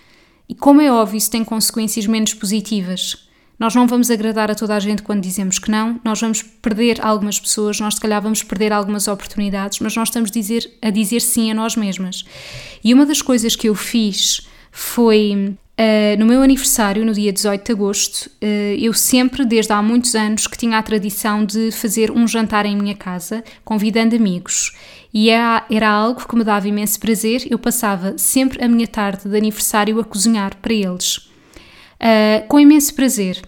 E 0.47 0.55
como 0.55 0.79
é 0.79 0.89
óbvio, 0.89 1.17
isso 1.17 1.29
tem 1.29 1.43
consequências 1.43 2.07
menos 2.07 2.33
positivas. 2.33 3.27
Nós 3.59 3.75
não 3.75 3.85
vamos 3.85 4.09
agradar 4.09 4.49
a 4.49 4.55
toda 4.55 4.75
a 4.75 4.79
gente 4.79 5.01
quando 5.01 5.21
dizemos 5.21 5.59
que 5.59 5.69
não, 5.69 5.99
nós 6.05 6.21
vamos 6.21 6.43
perder 6.43 7.03
algumas 7.03 7.39
pessoas, 7.39 7.79
nós 7.79 7.95
se 7.95 7.99
calhar 7.99 8.21
vamos 8.21 8.43
perder 8.43 8.71
algumas 8.71 9.07
oportunidades, 9.07 9.79
mas 9.79 9.95
nós 9.95 10.09
estamos 10.09 10.31
dizer, 10.31 10.71
a 10.81 10.89
dizer 10.89 11.21
sim 11.21 11.51
a 11.51 11.55
nós 11.55 11.75
mesmas. 11.75 12.23
E 12.83 12.93
uma 12.93 13.05
das 13.05 13.21
coisas 13.21 13.55
que 13.55 13.67
eu 13.67 13.75
fiz 13.75 14.47
foi 14.71 15.57
Uh, 15.79 16.17
no 16.17 16.25
meu 16.25 16.41
aniversário, 16.41 17.05
no 17.05 17.13
dia 17.13 17.31
18 17.31 17.63
de 17.63 17.71
agosto, 17.71 18.31
uh, 18.41 18.45
eu 18.79 18.91
sempre, 18.93 19.45
desde 19.45 19.71
há 19.71 19.79
muitos 19.79 20.15
anos, 20.15 20.47
que 20.47 20.57
tinha 20.57 20.75
a 20.75 20.81
tradição 20.81 21.45
de 21.45 21.71
fazer 21.71 22.09
um 22.09 22.27
jantar 22.27 22.65
em 22.65 22.75
minha 22.75 22.95
casa, 22.95 23.43
convidando 23.63 24.15
amigos. 24.15 24.75
E 25.13 25.29
era, 25.29 25.65
era 25.69 25.87
algo 25.87 26.27
que 26.27 26.35
me 26.35 26.43
dava 26.43 26.67
imenso 26.67 26.99
prazer, 26.99 27.45
eu 27.47 27.59
passava 27.59 28.17
sempre 28.17 28.63
a 28.63 28.67
minha 28.67 28.87
tarde 28.87 29.29
de 29.29 29.37
aniversário 29.37 29.99
a 29.99 30.03
cozinhar 30.03 30.55
para 30.57 30.73
eles. 30.73 31.17
Uh, 31.17 32.47
com 32.47 32.59
imenso 32.59 32.95
prazer 32.95 33.39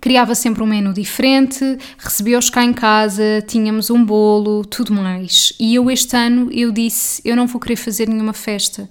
criava 0.00 0.34
sempre 0.34 0.62
um 0.62 0.66
menu 0.66 0.92
diferente, 0.92 1.78
recebia-os 1.98 2.48
cá 2.48 2.64
em 2.64 2.72
casa, 2.72 3.44
tínhamos 3.46 3.90
um 3.90 4.02
bolo, 4.02 4.64
tudo 4.64 4.92
mais. 4.92 5.52
E 5.60 5.74
eu 5.74 5.90
este 5.90 6.16
ano 6.16 6.48
eu 6.50 6.72
disse, 6.72 7.20
eu 7.24 7.36
não 7.36 7.46
vou 7.46 7.60
querer 7.60 7.76
fazer 7.76 8.08
nenhuma 8.08 8.32
festa. 8.32 8.88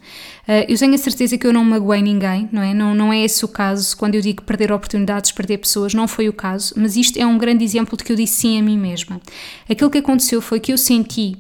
Uh, 0.48 0.66
eu 0.68 0.78
tenho 0.78 0.94
a 0.94 0.98
certeza 0.98 1.38
que 1.38 1.46
eu 1.46 1.54
não 1.54 1.64
magoei 1.64 2.02
ninguém, 2.02 2.48
não 2.52 2.62
é? 2.62 2.74
Não, 2.74 2.94
não 2.94 3.12
é 3.12 3.24
esse 3.24 3.44
o 3.44 3.48
caso. 3.48 3.98
Quando 3.98 4.16
eu 4.16 4.22
digo 4.22 4.44
perder 4.44 4.72
oportunidades, 4.72 5.32
perder 5.32 5.58
pessoas, 5.58 5.94
não 5.94 6.08
foi 6.08 6.30
o 6.30 6.34
caso. 6.34 6.74
Mas 6.78 6.96
isto 6.96 7.18
é 7.18 7.26
um 7.26 7.38
grande 7.38 7.64
exemplo 7.64 7.98
de 7.98 8.04
que 8.04 8.12
eu 8.12 8.16
disse 8.16 8.42
sim 8.42 8.60
a 8.60 8.64
mim 8.64 8.78
mesma. 8.78 9.20
Aquilo 9.68 9.90
que 9.90 9.98
aconteceu 9.98 10.42
foi 10.42 10.60
que 10.60 10.72
eu 10.72 10.78
senti 10.78 11.38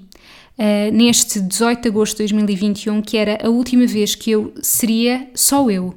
Uh, 0.59 0.91
neste 0.91 1.39
18 1.39 1.83
de 1.83 1.87
agosto 1.87 2.17
de 2.17 2.23
2021, 2.23 3.01
que 3.01 3.15
era 3.15 3.39
a 3.41 3.49
última 3.49 3.87
vez 3.87 4.13
que 4.13 4.31
eu 4.31 4.53
seria 4.61 5.29
só 5.33 5.71
eu, 5.71 5.95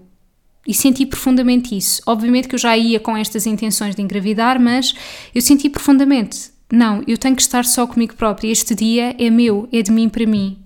e 0.67 0.73
senti 0.73 1.05
profundamente 1.05 1.77
isso. 1.77 2.01
Obviamente 2.07 2.49
que 2.49 2.55
eu 2.55 2.59
já 2.59 2.77
ia 2.77 3.01
com 3.01 3.17
estas 3.17 3.47
intenções 3.47 3.95
de 3.95 4.03
engravidar, 4.03 4.61
mas 4.61 4.95
eu 5.35 5.41
senti 5.41 5.69
profundamente: 5.69 6.51
não, 6.71 7.03
eu 7.07 7.19
tenho 7.19 7.37
que 7.37 7.43
estar 7.43 7.65
só 7.65 7.87
comigo 7.87 8.15
própria. 8.15 8.51
Este 8.51 8.75
dia 8.75 9.15
é 9.19 9.29
meu, 9.29 9.69
é 9.73 9.83
de 9.83 9.91
mim 9.91 10.09
para 10.09 10.27
mim. 10.27 10.59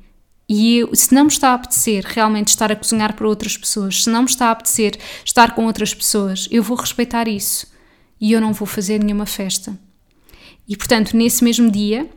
E 0.49 0.79
eu, 0.79 0.95
se 0.95 1.13
não 1.13 1.25
me 1.25 1.31
está 1.31 1.51
a 1.51 1.55
apetecer 1.55 2.05
realmente 2.07 2.49
estar 2.49 2.71
a 2.71 2.77
cozinhar 2.77 3.15
para 3.15 3.27
outras 3.27 3.57
pessoas, 3.57 4.05
se 4.05 4.11
não 4.11 4.23
me 4.23 4.29
está 4.29 4.47
a 4.47 4.51
apetecer 4.53 4.97
estar 5.25 5.55
com 5.55 5.67
outras 5.67 5.93
pessoas, 5.93 6.47
eu 6.53 6.63
vou 6.63 6.77
respeitar 6.77 7.27
isso 7.27 7.67
e 8.21 8.33
eu 8.33 8.41
não 8.41 8.53
vou 8.53 8.67
fazer 8.67 9.03
nenhuma 9.03 9.27
festa. 9.27 9.77
E 10.69 10.77
portanto, 10.77 11.17
nesse 11.17 11.43
mesmo 11.43 11.71
dia, 11.71 12.09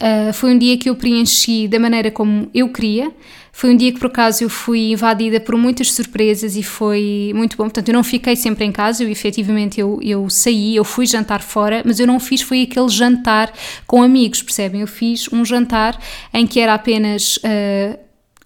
uh, 0.00 0.32
foi 0.32 0.54
um 0.54 0.58
dia 0.58 0.76
que 0.76 0.88
eu 0.88 0.96
preenchi 0.96 1.68
da 1.68 1.78
maneira 1.78 2.10
como 2.10 2.48
eu 2.54 2.68
queria, 2.68 3.12
foi 3.52 3.70
um 3.70 3.76
dia 3.76 3.92
que 3.92 3.98
por 3.98 4.06
acaso 4.06 4.44
eu 4.44 4.48
fui 4.48 4.92
invadida 4.92 5.40
por 5.40 5.56
muitas 5.56 5.92
surpresas 5.92 6.56
e 6.56 6.62
foi 6.62 7.32
muito 7.34 7.56
bom. 7.56 7.64
Portanto, 7.64 7.88
eu 7.88 7.94
não 7.94 8.04
fiquei 8.04 8.36
sempre 8.36 8.64
em 8.64 8.72
casa, 8.72 9.02
eu 9.02 9.10
efetivamente 9.10 9.80
eu, 9.80 9.98
eu 10.02 10.30
saí, 10.30 10.76
eu 10.76 10.84
fui 10.84 11.04
jantar 11.04 11.42
fora, 11.42 11.82
mas 11.84 12.00
eu 12.00 12.06
não 12.06 12.18
fiz 12.20 12.40
foi 12.40 12.62
aquele 12.62 12.88
jantar 12.88 13.52
com 13.86 14.02
amigos, 14.02 14.42
percebem? 14.42 14.80
Eu 14.80 14.86
fiz 14.86 15.30
um 15.32 15.44
jantar 15.44 16.00
em 16.32 16.46
que 16.46 16.60
era 16.60 16.74
apenas 16.74 17.36
uh, 17.38 17.98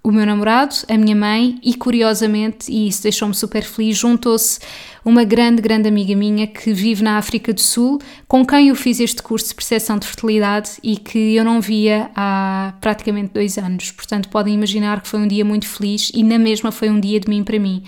o 0.05 0.13
meu 0.13 0.27
namorado, 0.27 0.77
a 0.87 0.99
minha 0.99 1.17
mãe 1.17 1.59
e 1.63 1.73
curiosamente, 1.75 2.71
e 2.71 2.87
isso 2.89 3.03
deixou-me 3.03 3.35
super 3.35 3.63
feliz, 3.63 3.97
juntou-se 3.97 4.61
uma 5.03 5.25
grande, 5.25 5.63
grande 5.63 5.89
amiga 5.89 6.15
minha 6.15 6.47
que 6.47 6.75
vive 6.75 7.03
na 7.03 7.17
África 7.17 7.55
do 7.55 7.61
Sul, 7.61 7.99
com 8.29 8.45
quem 8.45 8.69
eu 8.69 8.77
fiz 8.77 9.01
este 9.01 9.23
curso 9.23 9.49
de 9.49 9.55
percepção 9.55 9.99
de 9.99 10.07
fertilidade 10.07 10.73
e 10.83 10.99
que 10.99 11.35
eu 11.35 11.43
não 11.43 11.59
via 11.59 12.11
há 12.15 12.75
praticamente 12.83 13.33
dois 13.33 13.57
anos. 13.57 13.93
Portanto, 13.93 14.29
podem 14.29 14.53
imaginar 14.53 15.01
que 15.01 15.09
foi 15.09 15.21
um 15.21 15.27
dia 15.27 15.45
muito 15.45 15.67
feliz 15.67 16.13
e 16.15 16.23
na 16.23 16.39
mesma 16.39 16.71
foi 16.71 16.91
um 16.91 17.01
dia 17.01 17.19
de 17.19 17.29
mim 17.31 17.43
para 17.43 17.59
mim. 17.59 17.83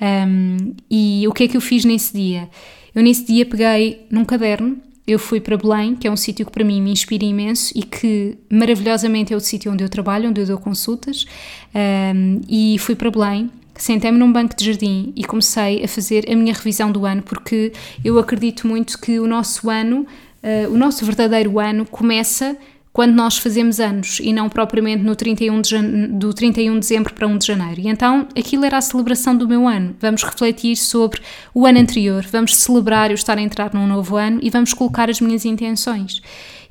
Um, 0.00 0.74
e 0.90 1.24
o 1.28 1.32
que 1.32 1.44
é 1.44 1.48
que 1.48 1.56
eu 1.56 1.60
fiz 1.60 1.84
nesse 1.84 2.12
dia? 2.12 2.50
Eu 2.92 3.02
nesse 3.02 3.24
dia 3.24 3.46
peguei 3.46 4.06
num 4.10 4.24
caderno 4.24 4.89
eu 5.10 5.18
fui 5.18 5.40
para 5.40 5.56
Belém, 5.56 5.94
que 5.94 6.06
é 6.06 6.10
um 6.10 6.16
sítio 6.16 6.46
que 6.46 6.52
para 6.52 6.64
mim 6.64 6.80
me 6.80 6.90
inspira 6.90 7.24
imenso 7.24 7.72
e 7.74 7.82
que 7.82 8.38
maravilhosamente 8.48 9.32
é 9.32 9.36
o 9.36 9.40
sítio 9.40 9.72
onde 9.72 9.82
eu 9.84 9.88
trabalho, 9.88 10.28
onde 10.28 10.40
eu 10.40 10.46
dou 10.46 10.58
consultas, 10.58 11.26
um, 11.74 12.40
e 12.48 12.78
fui 12.78 12.94
para 12.94 13.10
Belém 13.10 13.50
sentei-me 13.80 14.18
num 14.18 14.30
banco 14.30 14.54
de 14.54 14.64
jardim 14.64 15.12
e 15.16 15.24
comecei 15.24 15.82
a 15.82 15.88
fazer 15.88 16.30
a 16.30 16.36
minha 16.36 16.52
revisão 16.52 16.92
do 16.92 17.06
ano, 17.06 17.22
porque 17.22 17.72
eu 18.04 18.18
acredito 18.18 18.66
muito 18.66 19.00
que 19.00 19.18
o 19.18 19.26
nosso 19.26 19.70
ano, 19.70 20.06
uh, 20.42 20.70
o 20.70 20.76
nosso 20.76 21.04
verdadeiro 21.04 21.58
ano, 21.58 21.86
começa 21.86 22.56
quando 22.92 23.12
nós 23.14 23.38
fazemos 23.38 23.78
anos 23.78 24.18
e 24.20 24.32
não 24.32 24.48
propriamente 24.48 25.02
no 25.02 25.14
31 25.14 25.60
de 25.60 25.78
do 26.08 26.34
31 26.34 26.74
de 26.74 26.80
dezembro 26.80 27.14
para 27.14 27.26
1 27.26 27.38
de 27.38 27.46
janeiro. 27.46 27.80
E 27.80 27.88
então 27.88 28.26
aquilo 28.36 28.64
era 28.64 28.78
a 28.78 28.80
celebração 28.80 29.36
do 29.36 29.48
meu 29.48 29.66
ano. 29.68 29.94
Vamos 30.00 30.24
refletir 30.24 30.76
sobre 30.76 31.20
o 31.54 31.66
ano 31.66 31.78
anterior, 31.78 32.24
vamos 32.30 32.56
celebrar 32.56 33.10
eu 33.10 33.14
estar 33.14 33.38
a 33.38 33.40
entrar 33.40 33.72
num 33.72 33.86
novo 33.86 34.16
ano 34.16 34.40
e 34.42 34.50
vamos 34.50 34.74
colocar 34.74 35.08
as 35.08 35.20
minhas 35.20 35.44
intenções. 35.44 36.20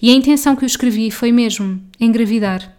E 0.01 0.09
a 0.11 0.13
intenção 0.13 0.55
que 0.55 0.63
eu 0.63 0.67
escrevi 0.67 1.09
foi 1.09 1.31
mesmo 1.31 1.81
engravidar 1.99 2.77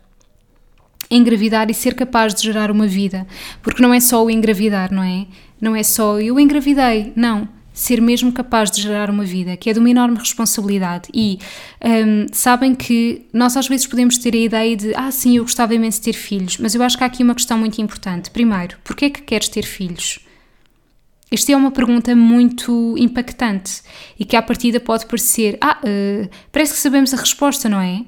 engravidar 1.11 1.69
e 1.69 1.75
ser 1.75 1.95
capaz 1.95 2.33
de 2.33 2.43
gerar 2.43 2.71
uma 2.71 2.87
vida. 2.87 3.27
Porque 3.63 3.83
não 3.83 3.93
é 3.93 3.99
só 3.99 4.25
o 4.25 4.31
engravidar, 4.31 4.93
não 4.93 5.03
é? 5.03 5.27
Não 5.61 5.75
é 5.75 5.83
só 5.83 6.21
eu 6.21 6.39
engravidei, 6.39 7.13
não. 7.17 7.49
Ser 7.81 7.99
mesmo 7.99 8.31
capaz 8.31 8.71
de 8.71 8.83
gerar 8.83 9.09
uma 9.09 9.25
vida, 9.25 9.57
que 9.57 9.71
é 9.71 9.73
de 9.73 9.79
uma 9.79 9.89
enorme 9.89 10.19
responsabilidade. 10.19 11.09
E 11.15 11.39
um, 11.83 12.27
sabem 12.31 12.75
que 12.75 13.27
nós 13.33 13.57
às 13.57 13.67
vezes 13.67 13.87
podemos 13.87 14.19
ter 14.19 14.35
a 14.35 14.39
ideia 14.39 14.77
de, 14.77 14.95
ah, 14.95 15.11
sim, 15.11 15.39
eu 15.39 15.45
gostava 15.45 15.75
imenso 15.75 15.97
de 15.97 16.05
ter 16.05 16.13
filhos, 16.13 16.59
mas 16.59 16.75
eu 16.75 16.83
acho 16.83 16.99
que 16.99 17.05
há 17.05 17.07
aqui 17.07 17.23
uma 17.23 17.35
questão 17.35 17.57
muito 17.57 17.81
importante. 17.81 18.31
Primeiro, 18.31 18.77
porquê 18.85 19.07
é 19.07 19.11
que 19.11 19.23
queres 19.23 19.49
ter 19.49 19.65
filhos? 19.65 20.21
Esta 21.31 21.53
é 21.53 21.57
uma 21.57 21.71
pergunta 21.71 22.15
muito 22.15 22.95
impactante 22.99 23.81
e 24.19 24.27
que 24.27 24.37
à 24.37 24.43
partida 24.43 24.79
pode 24.79 25.07
parecer: 25.07 25.57
ah, 25.59 25.79
uh, 25.83 26.29
parece 26.53 26.75
que 26.75 26.81
sabemos 26.81 27.15
a 27.15 27.17
resposta, 27.17 27.67
não 27.67 27.81
é? 27.81 28.05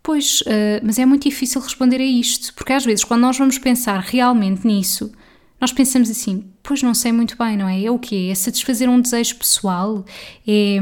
Pois, 0.00 0.42
uh, 0.42 0.80
mas 0.84 0.96
é 0.96 1.04
muito 1.04 1.28
difícil 1.28 1.60
responder 1.60 2.00
a 2.00 2.04
isto, 2.04 2.54
porque 2.54 2.72
às 2.72 2.84
vezes 2.84 3.02
quando 3.02 3.22
nós 3.22 3.36
vamos 3.36 3.58
pensar 3.58 3.98
realmente 3.98 4.64
nisso, 4.64 5.10
nós 5.60 5.72
pensamos 5.72 6.10
assim: 6.10 6.44
pois 6.62 6.82
não 6.82 6.94
sei 6.94 7.12
muito 7.12 7.36
bem, 7.36 7.56
não 7.56 7.68
é? 7.68 7.84
É 7.84 7.90
o 7.90 7.98
quê? 7.98 8.28
É 8.30 8.34
satisfazer 8.34 8.88
um 8.88 9.00
desejo 9.00 9.36
pessoal? 9.36 10.04
É. 10.46 10.78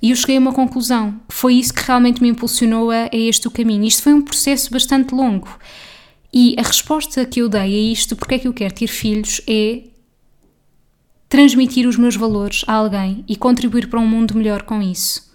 E 0.00 0.10
eu 0.10 0.16
cheguei 0.16 0.36
a 0.36 0.40
uma 0.40 0.52
conclusão. 0.52 1.20
Foi 1.28 1.54
isso 1.54 1.74
que 1.74 1.82
realmente 1.82 2.22
me 2.22 2.28
impulsionou 2.28 2.90
a, 2.90 3.08
a 3.12 3.16
este 3.16 3.48
o 3.48 3.50
caminho. 3.50 3.84
Isto 3.84 4.02
foi 4.04 4.14
um 4.14 4.22
processo 4.22 4.70
bastante 4.70 5.12
longo. 5.12 5.48
E 6.32 6.54
a 6.58 6.62
resposta 6.62 7.24
que 7.24 7.40
eu 7.40 7.48
dei 7.48 7.60
a 7.60 7.92
isto, 7.92 8.14
porque 8.14 8.34
é 8.34 8.38
que 8.38 8.46
eu 8.46 8.52
quero 8.52 8.74
ter 8.74 8.86
filhos, 8.86 9.40
é 9.48 9.82
transmitir 11.28 11.86
os 11.86 11.96
meus 11.96 12.16
valores 12.16 12.64
a 12.66 12.74
alguém 12.74 13.24
e 13.28 13.34
contribuir 13.34 13.88
para 13.88 13.98
um 13.98 14.06
mundo 14.06 14.36
melhor 14.36 14.62
com 14.62 14.80
isso. 14.80 15.27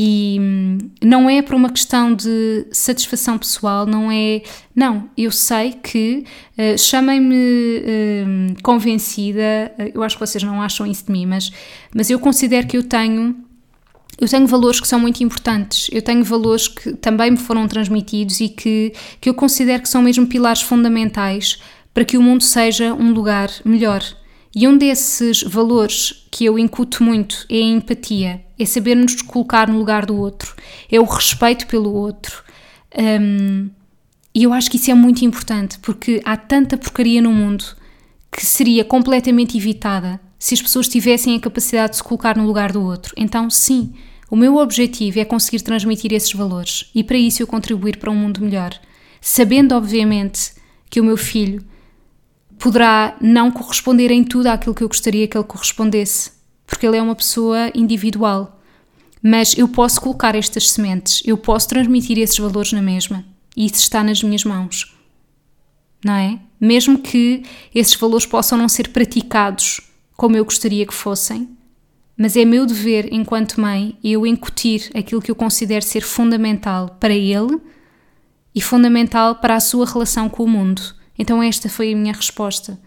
E 0.00 0.38
hum, 0.40 0.78
não 1.02 1.28
é 1.28 1.42
por 1.42 1.56
uma 1.56 1.70
questão 1.70 2.14
de 2.14 2.68
satisfação 2.70 3.36
pessoal, 3.36 3.84
não 3.84 4.12
é. 4.12 4.42
Não, 4.72 5.10
eu 5.16 5.32
sei 5.32 5.72
que 5.72 6.24
uh, 6.56 6.78
chamem-me 6.78 7.34
uh, 7.34 8.62
convencida, 8.62 9.74
eu 9.92 10.04
acho 10.04 10.14
que 10.14 10.24
vocês 10.24 10.44
não 10.44 10.62
acham 10.62 10.86
isso 10.86 11.06
de 11.06 11.10
mim, 11.10 11.26
mas, 11.26 11.50
mas 11.92 12.08
eu 12.10 12.20
considero 12.20 12.68
que 12.68 12.76
eu 12.76 12.84
tenho. 12.84 13.34
Eu 14.20 14.28
tenho 14.28 14.46
valores 14.46 14.80
que 14.80 14.86
são 14.86 15.00
muito 15.00 15.20
importantes, 15.24 15.88
eu 15.92 16.00
tenho 16.02 16.22
valores 16.22 16.68
que 16.68 16.92
também 16.92 17.32
me 17.32 17.36
foram 17.36 17.66
transmitidos 17.66 18.40
e 18.40 18.48
que, 18.48 18.92
que 19.20 19.28
eu 19.28 19.34
considero 19.34 19.82
que 19.82 19.88
são 19.88 20.00
mesmo 20.00 20.28
pilares 20.28 20.62
fundamentais 20.62 21.60
para 21.92 22.04
que 22.04 22.16
o 22.16 22.22
mundo 22.22 22.44
seja 22.44 22.94
um 22.94 23.12
lugar 23.12 23.50
melhor. 23.64 24.00
E 24.54 24.66
um 24.66 24.76
desses 24.76 25.42
valores 25.42 26.26
que 26.30 26.44
eu 26.44 26.58
incuto 26.58 27.02
muito 27.02 27.46
é 27.50 27.56
a 27.56 27.60
empatia, 27.60 28.44
é 28.58 28.64
saber 28.64 28.94
nos 28.94 29.20
colocar 29.22 29.68
no 29.68 29.78
lugar 29.78 30.06
do 30.06 30.16
outro, 30.16 30.54
é 30.90 30.98
o 30.98 31.04
respeito 31.04 31.66
pelo 31.66 31.92
outro. 31.92 32.42
Um, 32.98 33.70
e 34.34 34.42
eu 34.44 34.52
acho 34.52 34.70
que 34.70 34.76
isso 34.76 34.90
é 34.90 34.94
muito 34.94 35.24
importante 35.24 35.78
porque 35.80 36.20
há 36.24 36.36
tanta 36.36 36.76
porcaria 36.76 37.20
no 37.20 37.32
mundo 37.32 37.64
que 38.30 38.44
seria 38.44 38.84
completamente 38.84 39.56
evitada 39.56 40.20
se 40.38 40.54
as 40.54 40.62
pessoas 40.62 40.88
tivessem 40.88 41.36
a 41.36 41.40
capacidade 41.40 41.92
de 41.92 41.96
se 41.96 42.04
colocar 42.04 42.36
no 42.36 42.46
lugar 42.46 42.72
do 42.72 42.82
outro. 42.82 43.12
Então, 43.16 43.50
sim, 43.50 43.92
o 44.30 44.36
meu 44.36 44.56
objetivo 44.56 45.18
é 45.18 45.24
conseguir 45.24 45.60
transmitir 45.62 46.12
esses 46.12 46.32
valores 46.32 46.90
e 46.94 47.02
para 47.02 47.18
isso 47.18 47.42
eu 47.42 47.46
contribuir 47.46 47.96
para 47.96 48.10
um 48.10 48.16
mundo 48.16 48.40
melhor, 48.40 48.78
sabendo, 49.20 49.74
obviamente, 49.74 50.52
que 50.88 51.00
o 51.00 51.04
meu 51.04 51.16
filho 51.16 51.64
poderá 52.58 53.16
não 53.20 53.50
corresponder 53.50 54.10
em 54.10 54.24
tudo 54.24 54.48
àquilo 54.48 54.74
que 54.74 54.82
eu 54.82 54.88
gostaria 54.88 55.28
que 55.28 55.36
ele 55.36 55.44
correspondesse, 55.44 56.32
porque 56.66 56.86
ele 56.86 56.96
é 56.96 57.02
uma 57.02 57.14
pessoa 57.14 57.70
individual. 57.74 58.60
Mas 59.22 59.56
eu 59.56 59.68
posso 59.68 60.00
colocar 60.00 60.34
estas 60.34 60.70
sementes, 60.70 61.22
eu 61.24 61.36
posso 61.36 61.68
transmitir 61.68 62.18
esses 62.18 62.38
valores 62.38 62.72
na 62.72 62.82
mesma, 62.82 63.24
e 63.56 63.66
isso 63.66 63.76
está 63.76 64.02
nas 64.02 64.22
minhas 64.22 64.44
mãos. 64.44 64.94
Não 66.04 66.14
é? 66.14 66.38
Mesmo 66.60 66.98
que 66.98 67.42
esses 67.74 67.94
valores 67.94 68.26
possam 68.26 68.58
não 68.58 68.68
ser 68.68 68.88
praticados 68.88 69.80
como 70.16 70.36
eu 70.36 70.44
gostaria 70.44 70.86
que 70.86 70.94
fossem, 70.94 71.48
mas 72.16 72.36
é 72.36 72.44
meu 72.44 72.66
dever, 72.66 73.08
enquanto 73.12 73.60
mãe, 73.60 73.96
eu 74.02 74.26
incutir 74.26 74.90
aquilo 74.94 75.22
que 75.22 75.30
eu 75.30 75.36
considero 75.36 75.84
ser 75.84 76.00
fundamental 76.00 76.96
para 76.98 77.14
ele 77.14 77.60
e 78.52 78.60
fundamental 78.60 79.36
para 79.36 79.54
a 79.54 79.60
sua 79.60 79.86
relação 79.86 80.28
com 80.28 80.42
o 80.42 80.48
mundo 80.48 80.97
então 81.18 81.42
esta 81.42 81.68
foi 81.68 81.92
a 81.92 81.96
minha 81.96 82.12
resposta. 82.12 82.78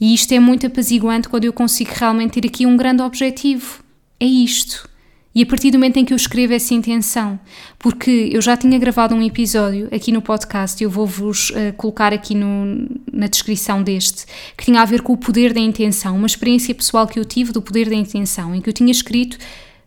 E 0.00 0.14
isto 0.14 0.32
é 0.32 0.40
muito 0.40 0.66
apaziguante 0.66 1.28
quando 1.28 1.44
eu 1.44 1.52
consigo 1.52 1.90
realmente 1.94 2.40
ter 2.40 2.46
aqui 2.46 2.66
um 2.66 2.76
grande 2.76 3.02
objetivo. 3.02 3.82
É 4.18 4.24
isto. 4.24 4.88
E 5.32 5.42
a 5.42 5.46
partir 5.46 5.70
do 5.70 5.78
momento 5.78 5.96
em 5.96 6.04
que 6.04 6.12
eu 6.12 6.16
escrevo 6.16 6.52
essa 6.52 6.74
intenção, 6.74 7.38
porque 7.78 8.30
eu 8.32 8.42
já 8.42 8.56
tinha 8.56 8.76
gravado 8.78 9.14
um 9.14 9.22
episódio 9.22 9.88
aqui 9.94 10.10
no 10.10 10.20
podcast, 10.20 10.82
eu 10.82 10.90
vou-vos 10.90 11.50
uh, 11.50 11.72
colocar 11.76 12.12
aqui 12.12 12.34
no, 12.34 12.88
na 13.12 13.28
descrição 13.28 13.80
deste, 13.80 14.26
que 14.56 14.64
tinha 14.64 14.82
a 14.82 14.84
ver 14.84 15.02
com 15.02 15.12
o 15.12 15.16
poder 15.16 15.52
da 15.52 15.60
intenção, 15.60 16.16
uma 16.16 16.26
experiência 16.26 16.74
pessoal 16.74 17.06
que 17.06 17.18
eu 17.18 17.24
tive 17.24 17.52
do 17.52 17.62
poder 17.62 17.88
da 17.88 17.94
intenção, 17.94 18.52
em 18.52 18.60
que 18.60 18.68
eu 18.68 18.72
tinha 18.72 18.90
escrito 18.90 19.38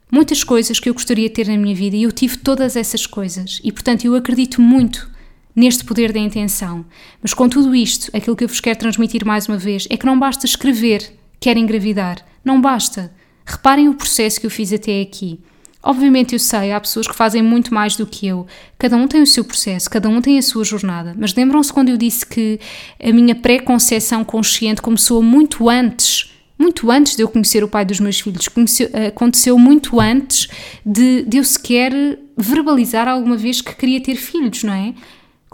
muitas 0.09 0.45
coisas 0.45 0.79
que 0.79 0.87
eu 0.87 0.93
gostaria 0.93 1.27
de 1.27 1.35
ter 1.35 1.47
na 1.47 1.57
minha 1.57 1.75
vida 1.75 1.97
e 1.97 2.03
eu 2.03 2.11
tive 2.11 2.37
todas 2.37 2.77
essas 2.77 3.05
coisas. 3.05 3.59
E 3.63 3.71
portanto 3.71 4.05
eu 4.05 4.15
acredito 4.15 4.61
muito 4.61 5.11
neste 5.55 5.83
poder 5.83 6.11
da 6.11 6.19
intenção. 6.19 6.85
Mas 7.21 7.33
com 7.33 7.47
tudo 7.47 7.75
isto, 7.75 8.09
aquilo 8.15 8.35
que 8.35 8.43
eu 8.43 8.47
vos 8.47 8.59
quero 8.59 8.79
transmitir 8.79 9.25
mais 9.25 9.47
uma 9.47 9.57
vez 9.57 9.87
é 9.89 9.97
que 9.97 10.05
não 10.05 10.17
basta 10.19 10.45
escrever 10.45 11.13
quer 11.43 11.57
engravidar. 11.57 12.25
Não 12.43 12.61
basta. 12.61 13.11
Reparem 13.45 13.89
o 13.89 13.95
processo 13.95 14.39
que 14.39 14.45
eu 14.45 14.49
fiz 14.49 14.71
até 14.71 15.01
aqui. 15.01 15.41
Obviamente 15.83 16.31
eu 16.31 16.39
sei, 16.39 16.71
há 16.71 16.79
pessoas 16.79 17.05
que 17.05 17.13
fazem 17.13 17.41
muito 17.41 17.73
mais 17.73 17.97
do 17.97 18.07
que 18.07 18.25
eu. 18.25 18.47
Cada 18.79 18.95
um 18.95 19.05
tem 19.05 19.21
o 19.21 19.27
seu 19.27 19.43
processo, 19.43 19.89
cada 19.89 20.07
um 20.07 20.21
tem 20.21 20.37
a 20.37 20.41
sua 20.41 20.63
jornada. 20.63 21.13
Mas 21.17 21.35
lembram-se 21.35 21.73
quando 21.73 21.89
eu 21.89 21.97
disse 21.97 22.25
que 22.25 22.57
a 23.03 23.11
minha 23.11 23.35
pré-conceição 23.35 24.23
consciente 24.23 24.81
começou 24.81 25.21
muito 25.21 25.69
antes, 25.69 26.33
muito 26.57 26.89
antes 26.89 27.17
de 27.17 27.23
eu 27.23 27.27
conhecer 27.27 27.61
o 27.61 27.67
pai 27.67 27.83
dos 27.83 27.99
meus 27.99 28.21
filhos. 28.21 28.47
Conheceu, 28.47 28.89
aconteceu 29.05 29.59
muito 29.59 29.99
antes 29.99 30.47
de, 30.85 31.23
de 31.23 31.35
eu 31.35 31.43
sequer 31.43 31.91
verbalizar 32.37 33.09
alguma 33.09 33.35
vez 33.35 33.59
que 33.59 33.75
queria 33.75 33.99
ter 33.99 34.15
filhos, 34.15 34.63
não 34.63 34.73
é? 34.73 34.93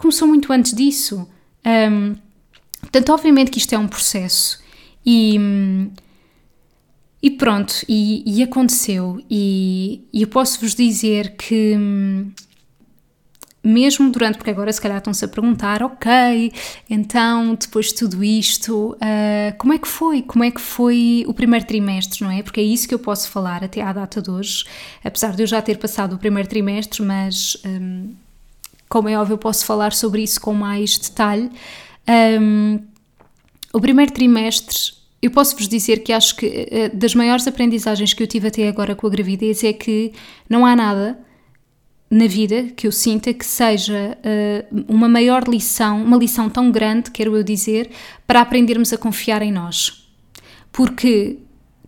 Começou 0.00 0.26
muito 0.26 0.52
antes 0.52 0.72
disso. 0.72 1.28
Um, 1.64 2.16
portanto, 2.80 3.12
obviamente 3.12 3.50
que 3.50 3.58
isto 3.58 3.74
é 3.74 3.78
um 3.78 3.86
processo. 3.86 4.60
E, 5.04 5.38
e 7.22 7.30
pronto, 7.30 7.74
e, 7.88 8.22
e 8.26 8.42
aconteceu. 8.42 9.22
E, 9.30 10.06
e, 10.12 10.22
eu 10.22 10.28
posso 10.28 10.60
vos 10.60 10.74
dizer 10.74 11.36
que, 11.36 11.76
mesmo 13.62 14.10
durante, 14.10 14.36
porque 14.36 14.50
agora 14.50 14.72
se 14.72 14.80
calhar 14.80 14.98
estão-se 14.98 15.24
a 15.24 15.28
perguntar, 15.28 15.82
ok, 15.82 16.52
então 16.88 17.54
depois 17.54 17.86
de 17.86 17.94
tudo 17.96 18.24
isto, 18.24 18.92
uh, 18.94 19.56
como 19.58 19.72
é 19.74 19.78
que 19.78 19.88
foi? 19.88 20.22
Como 20.22 20.44
é 20.44 20.50
que 20.50 20.60
foi 20.60 21.24
o 21.26 21.34
primeiro 21.34 21.66
trimestre, 21.66 22.24
não 22.24 22.30
é? 22.30 22.42
Porque 22.42 22.60
é 22.60 22.64
isso 22.64 22.88
que 22.88 22.94
eu 22.94 22.98
posso 22.98 23.28
falar 23.30 23.62
até 23.62 23.82
à 23.82 23.92
data 23.92 24.20
de 24.22 24.30
hoje, 24.30 24.64
apesar 25.04 25.34
de 25.34 25.42
eu 25.42 25.46
já 25.46 25.60
ter 25.60 25.78
passado 25.78 26.14
o 26.14 26.18
primeiro 26.18 26.48
trimestre, 26.48 27.02
mas. 27.02 27.56
Um, 27.64 28.14
como 28.90 29.08
é 29.08 29.16
óbvio, 29.16 29.34
eu 29.34 29.38
posso 29.38 29.64
falar 29.64 29.92
sobre 29.92 30.20
isso 30.20 30.40
com 30.40 30.52
mais 30.52 30.98
detalhe. 30.98 31.48
Um, 32.40 32.80
o 33.72 33.80
primeiro 33.80 34.12
trimestre, 34.12 34.76
eu 35.22 35.30
posso 35.30 35.56
vos 35.56 35.68
dizer 35.68 36.02
que 36.02 36.12
acho 36.12 36.34
que 36.34 36.46
eh, 36.70 36.88
das 36.88 37.14
maiores 37.14 37.46
aprendizagens 37.46 38.12
que 38.12 38.20
eu 38.20 38.26
tive 38.26 38.48
até 38.48 38.66
agora 38.66 38.96
com 38.96 39.06
a 39.06 39.10
gravidez 39.10 39.62
é 39.62 39.72
que 39.72 40.12
não 40.48 40.66
há 40.66 40.74
nada 40.74 41.16
na 42.10 42.26
vida 42.26 42.64
que 42.74 42.88
eu 42.88 42.90
sinta 42.90 43.32
que 43.32 43.46
seja 43.46 44.18
uh, 44.18 44.84
uma 44.88 45.08
maior 45.08 45.46
lição, 45.46 46.02
uma 46.02 46.16
lição 46.16 46.50
tão 46.50 46.72
grande, 46.72 47.12
quero 47.12 47.36
eu 47.36 47.44
dizer, 47.44 47.90
para 48.26 48.40
aprendermos 48.40 48.92
a 48.92 48.98
confiar 48.98 49.40
em 49.42 49.52
nós. 49.52 50.10
Porque 50.72 51.38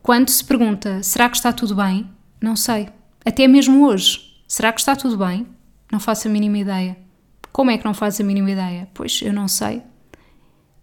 quando 0.01 0.29
se 0.29 0.45
pergunta 0.45 1.03
será 1.03 1.29
que 1.29 1.37
está 1.37 1.53
tudo 1.53 1.75
bem? 1.75 2.09
Não 2.41 2.55
sei. 2.55 2.89
Até 3.25 3.49
mesmo 3.49 3.85
hoje, 3.85 4.21
será 4.47 4.73
que 4.73 4.79
está 4.79 4.95
tudo 4.95 5.17
bem? 5.17 5.45
Não 5.93 6.01
faço 6.01 6.27
a 6.27 6.31
mínima 6.31 6.57
ideia. 6.57 6.97
Como 7.53 7.71
é 7.71 7.77
que 7.77 7.85
não 7.85 7.93
faz 7.93 8.19
a 8.19 8.25
mínima 8.25 8.51
ideia? 8.51 8.89
Pois 8.95 9.21
eu 9.21 9.31
não 9.31 9.47
sei. 9.47 9.83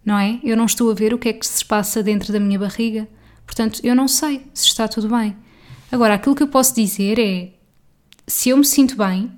Não 0.04 0.16
é? 0.16 0.38
Eu 0.44 0.56
não 0.56 0.66
estou 0.66 0.88
a 0.88 0.94
ver 0.94 1.12
o 1.12 1.18
que 1.18 1.28
é 1.28 1.32
que 1.32 1.44
se 1.44 1.64
passa 1.64 2.00
dentro 2.00 2.32
da 2.32 2.38
minha 2.38 2.56
barriga. 2.56 3.08
Portanto, 3.44 3.80
eu 3.82 3.96
não 3.96 4.06
sei 4.06 4.46
se 4.54 4.68
está 4.68 4.86
tudo 4.86 5.08
bem. 5.08 5.36
Agora, 5.90 6.14
aquilo 6.14 6.36
que 6.36 6.44
eu 6.44 6.48
posso 6.48 6.76
dizer 6.76 7.18
é: 7.18 7.52
se 8.24 8.50
eu 8.50 8.56
me 8.56 8.64
sinto 8.64 8.96
bem, 8.96 9.32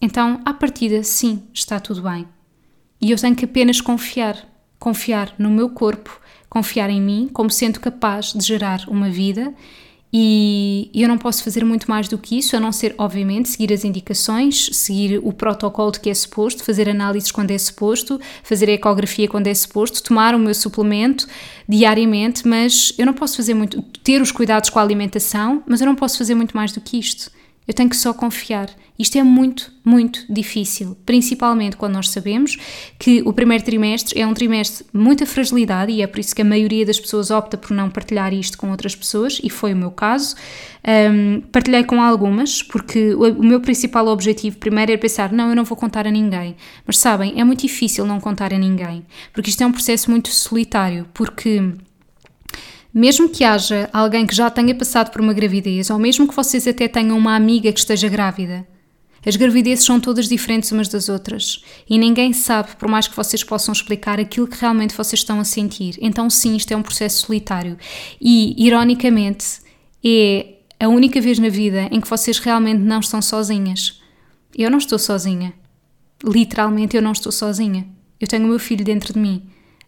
então, 0.00 0.40
à 0.44 0.54
partida, 0.54 1.02
sim, 1.02 1.42
está 1.52 1.80
tudo 1.80 2.00
bem. 2.00 2.28
E 3.00 3.10
eu 3.10 3.18
tenho 3.18 3.34
que 3.34 3.46
apenas 3.46 3.80
confiar. 3.80 4.46
Confiar 4.78 5.34
no 5.40 5.50
meu 5.50 5.70
corpo, 5.70 6.20
confiar 6.48 6.88
em 6.88 7.00
mim 7.00 7.28
como 7.32 7.50
sendo 7.50 7.80
capaz 7.80 8.32
de 8.32 8.44
gerar 8.44 8.84
uma 8.86 9.10
vida 9.10 9.52
e 10.12 10.90
eu 10.94 11.06
não 11.06 11.18
posso 11.18 11.44
fazer 11.44 11.64
muito 11.64 11.88
mais 11.88 12.08
do 12.08 12.16
que 12.16 12.38
isso, 12.38 12.56
a 12.56 12.60
não 12.60 12.72
ser, 12.72 12.94
obviamente, 12.96 13.50
seguir 13.50 13.72
as 13.72 13.84
indicações, 13.84 14.70
seguir 14.72 15.20
o 15.22 15.32
protocolo 15.32 15.92
de 15.92 16.00
que 16.00 16.08
é 16.08 16.14
suposto, 16.14 16.64
fazer 16.64 16.88
análises 16.88 17.30
quando 17.30 17.50
é 17.50 17.58
suposto, 17.58 18.18
fazer 18.42 18.70
ecografia 18.70 19.28
quando 19.28 19.48
é 19.48 19.54
suposto, 19.54 20.02
tomar 20.02 20.34
o 20.34 20.38
meu 20.38 20.54
suplemento 20.54 21.26
diariamente, 21.68 22.48
mas 22.48 22.92
eu 22.96 23.04
não 23.04 23.12
posso 23.12 23.36
fazer 23.36 23.52
muito, 23.52 23.82
ter 24.02 24.22
os 24.22 24.32
cuidados 24.32 24.70
com 24.70 24.78
a 24.78 24.82
alimentação, 24.82 25.62
mas 25.66 25.80
eu 25.80 25.86
não 25.86 25.94
posso 25.94 26.16
fazer 26.16 26.34
muito 26.34 26.56
mais 26.56 26.72
do 26.72 26.80
que 26.80 26.98
isto. 26.98 27.30
Eu 27.68 27.74
tenho 27.74 27.90
que 27.90 27.96
só 27.96 28.14
confiar. 28.14 28.70
Isto 28.98 29.16
é 29.16 29.22
muito, 29.22 29.72
muito 29.84 30.24
difícil, 30.28 30.96
principalmente 31.06 31.76
quando 31.76 31.92
nós 31.92 32.10
sabemos 32.10 32.56
que 32.98 33.22
o 33.24 33.32
primeiro 33.32 33.62
trimestre 33.62 34.20
é 34.20 34.26
um 34.26 34.34
trimestre 34.34 34.86
de 34.92 34.98
muita 34.98 35.24
fragilidade 35.24 35.92
e 35.92 36.02
é 36.02 36.06
por 36.08 36.18
isso 36.18 36.34
que 36.34 36.42
a 36.42 36.44
maioria 36.44 36.84
das 36.84 36.98
pessoas 36.98 37.30
opta 37.30 37.56
por 37.56 37.70
não 37.72 37.88
partilhar 37.90 38.34
isto 38.34 38.58
com 38.58 38.70
outras 38.72 38.96
pessoas, 38.96 39.38
e 39.44 39.48
foi 39.48 39.72
o 39.72 39.76
meu 39.76 39.92
caso. 39.92 40.34
Um, 41.12 41.42
partilhei 41.52 41.84
com 41.84 42.02
algumas, 42.02 42.60
porque 42.60 43.14
o, 43.14 43.38
o 43.38 43.44
meu 43.44 43.60
principal 43.60 44.08
objetivo 44.08 44.56
primeiro 44.56 44.90
era 44.90 45.00
pensar: 45.00 45.30
não, 45.30 45.50
eu 45.50 45.54
não 45.54 45.64
vou 45.64 45.76
contar 45.76 46.06
a 46.06 46.10
ninguém. 46.10 46.56
Mas 46.84 46.98
sabem, 46.98 47.40
é 47.40 47.44
muito 47.44 47.60
difícil 47.60 48.04
não 48.04 48.18
contar 48.18 48.52
a 48.52 48.58
ninguém, 48.58 49.06
porque 49.32 49.50
isto 49.50 49.62
é 49.62 49.66
um 49.66 49.72
processo 49.72 50.10
muito 50.10 50.30
solitário, 50.30 51.06
porque 51.14 51.62
Mesmo 52.92 53.28
que 53.28 53.44
haja 53.44 53.88
alguém 53.92 54.26
que 54.26 54.34
já 54.34 54.50
tenha 54.50 54.74
passado 54.74 55.10
por 55.10 55.20
uma 55.20 55.32
gravidez, 55.32 55.90
ou 55.90 55.98
mesmo 55.98 56.26
que 56.26 56.34
vocês 56.34 56.66
até 56.66 56.88
tenham 56.88 57.16
uma 57.16 57.36
amiga 57.36 57.72
que 57.72 57.78
esteja 57.78 58.08
grávida, 58.08 58.66
as 59.26 59.36
gravidezes 59.36 59.84
são 59.84 60.00
todas 60.00 60.28
diferentes 60.28 60.72
umas 60.72 60.88
das 60.88 61.08
outras 61.08 61.62
e 61.88 61.98
ninguém 61.98 62.32
sabe, 62.32 62.76
por 62.76 62.88
mais 62.88 63.06
que 63.06 63.16
vocês 63.16 63.42
possam 63.44 63.72
explicar, 63.72 64.18
aquilo 64.18 64.46
que 64.46 64.58
realmente 64.58 64.94
vocês 64.94 65.20
estão 65.20 65.40
a 65.40 65.44
sentir. 65.44 65.98
Então, 66.00 66.30
sim, 66.30 66.56
isto 66.56 66.72
é 66.72 66.76
um 66.76 66.82
processo 66.82 67.26
solitário. 67.26 67.76
E, 68.20 68.54
ironicamente, 68.56 69.60
é 70.04 70.54
a 70.80 70.88
única 70.88 71.20
vez 71.20 71.38
na 71.38 71.48
vida 71.48 71.88
em 71.90 72.00
que 72.00 72.08
vocês 72.08 72.38
realmente 72.38 72.80
não 72.80 73.00
estão 73.00 73.20
sozinhas. 73.20 74.00
Eu 74.56 74.70
não 74.70 74.78
estou 74.78 74.98
sozinha. 74.98 75.52
Literalmente, 76.24 76.96
eu 76.96 77.02
não 77.02 77.12
estou 77.12 77.32
sozinha. 77.32 77.86
Eu 78.20 78.26
tenho 78.26 78.44
o 78.44 78.48
meu 78.48 78.58
filho 78.58 78.84
dentro 78.84 79.12
de 79.12 79.18
mim. 79.18 79.42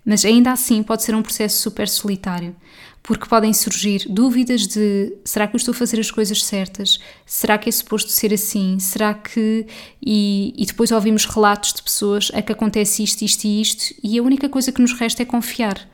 Mas 0.05 0.25
ainda 0.25 0.53
assim 0.53 0.83
pode 0.83 1.03
ser 1.03 1.15
um 1.15 1.23
processo 1.23 1.61
super 1.61 1.89
solitário, 1.89 2.57
porque 3.03 3.27
podem 3.27 3.53
surgir 3.53 4.07
dúvidas 4.09 4.67
de 4.67 5.15
será 5.25 5.47
que 5.47 5.55
eu 5.55 5.59
estou 5.59 5.73
a 5.73 5.77
fazer 5.77 6.01
as 6.01 6.11
coisas 6.11 6.43
certas? 6.43 6.99
Será 7.27 7.59
que 7.59 7.69
é 7.69 7.73
suposto 7.73 8.11
ser 8.11 8.33
assim? 8.33 8.79
Será 8.79 9.15
que. 9.15 9.67
E, 10.05 10.55
e 10.57 10.67
depois 10.67 10.91
ouvimos 10.91 11.25
relatos 11.25 11.73
de 11.73 11.83
pessoas 11.83 12.31
a 12.35 12.43
que 12.43 12.53
acontece 12.53 13.03
isto, 13.03 13.23
isto 13.23 13.45
e 13.45 13.61
isto, 13.61 13.95
e 14.03 14.19
a 14.19 14.23
única 14.23 14.49
coisa 14.49 14.73
que 14.73 14.81
nos 14.81 14.93
resta 14.93 15.23
é 15.23 15.27
confiar. 15.27 15.89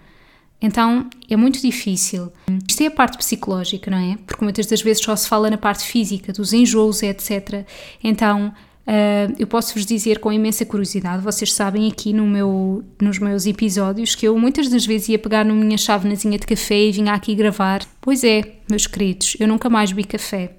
Então 0.61 1.09
é 1.29 1.37
muito 1.37 1.61
difícil. 1.61 2.33
Isto 2.69 2.83
é 2.83 2.87
a 2.87 2.91
parte 2.91 3.19
psicológica, 3.19 3.91
não 3.91 3.99
é? 3.99 4.17
Porque 4.27 4.43
muitas 4.43 4.67
das 4.67 4.81
vezes 4.81 5.03
só 5.03 5.15
se 5.15 5.29
fala 5.29 5.51
na 5.51 5.59
parte 5.59 5.85
física, 5.85 6.33
dos 6.33 6.53
enjoos, 6.53 7.03
etc. 7.03 7.67
Então 8.03 8.55
Uh, 8.87 9.35
eu 9.37 9.49
posso-vos 9.49 9.85
dizer 9.85 10.21
com 10.21 10.33
imensa 10.33 10.65
curiosidade, 10.65 11.21
vocês 11.21 11.53
sabem 11.53 11.91
aqui 11.91 12.13
no 12.13 12.25
meu, 12.25 12.85
nos 13.03 13.19
meus 13.19 13.45
episódios 13.45 14.15
que 14.15 14.29
eu 14.29 14.39
muitas 14.39 14.69
das 14.69 14.87
vezes 14.87 15.09
ia 15.09 15.19
pegar 15.19 15.45
na 15.45 15.53
minha 15.53 15.77
chávenazinha 15.77 16.39
de 16.39 16.47
café 16.47 16.85
e 16.85 16.93
vinha 16.93 17.13
aqui 17.13 17.35
gravar. 17.35 17.83
Pois 18.01 18.23
é, 18.23 18.43
meus 18.71 18.87
queridos, 18.87 19.37
eu 19.41 19.49
nunca 19.49 19.69
mais 19.69 19.91
bebi 19.91 20.05
café. 20.05 20.53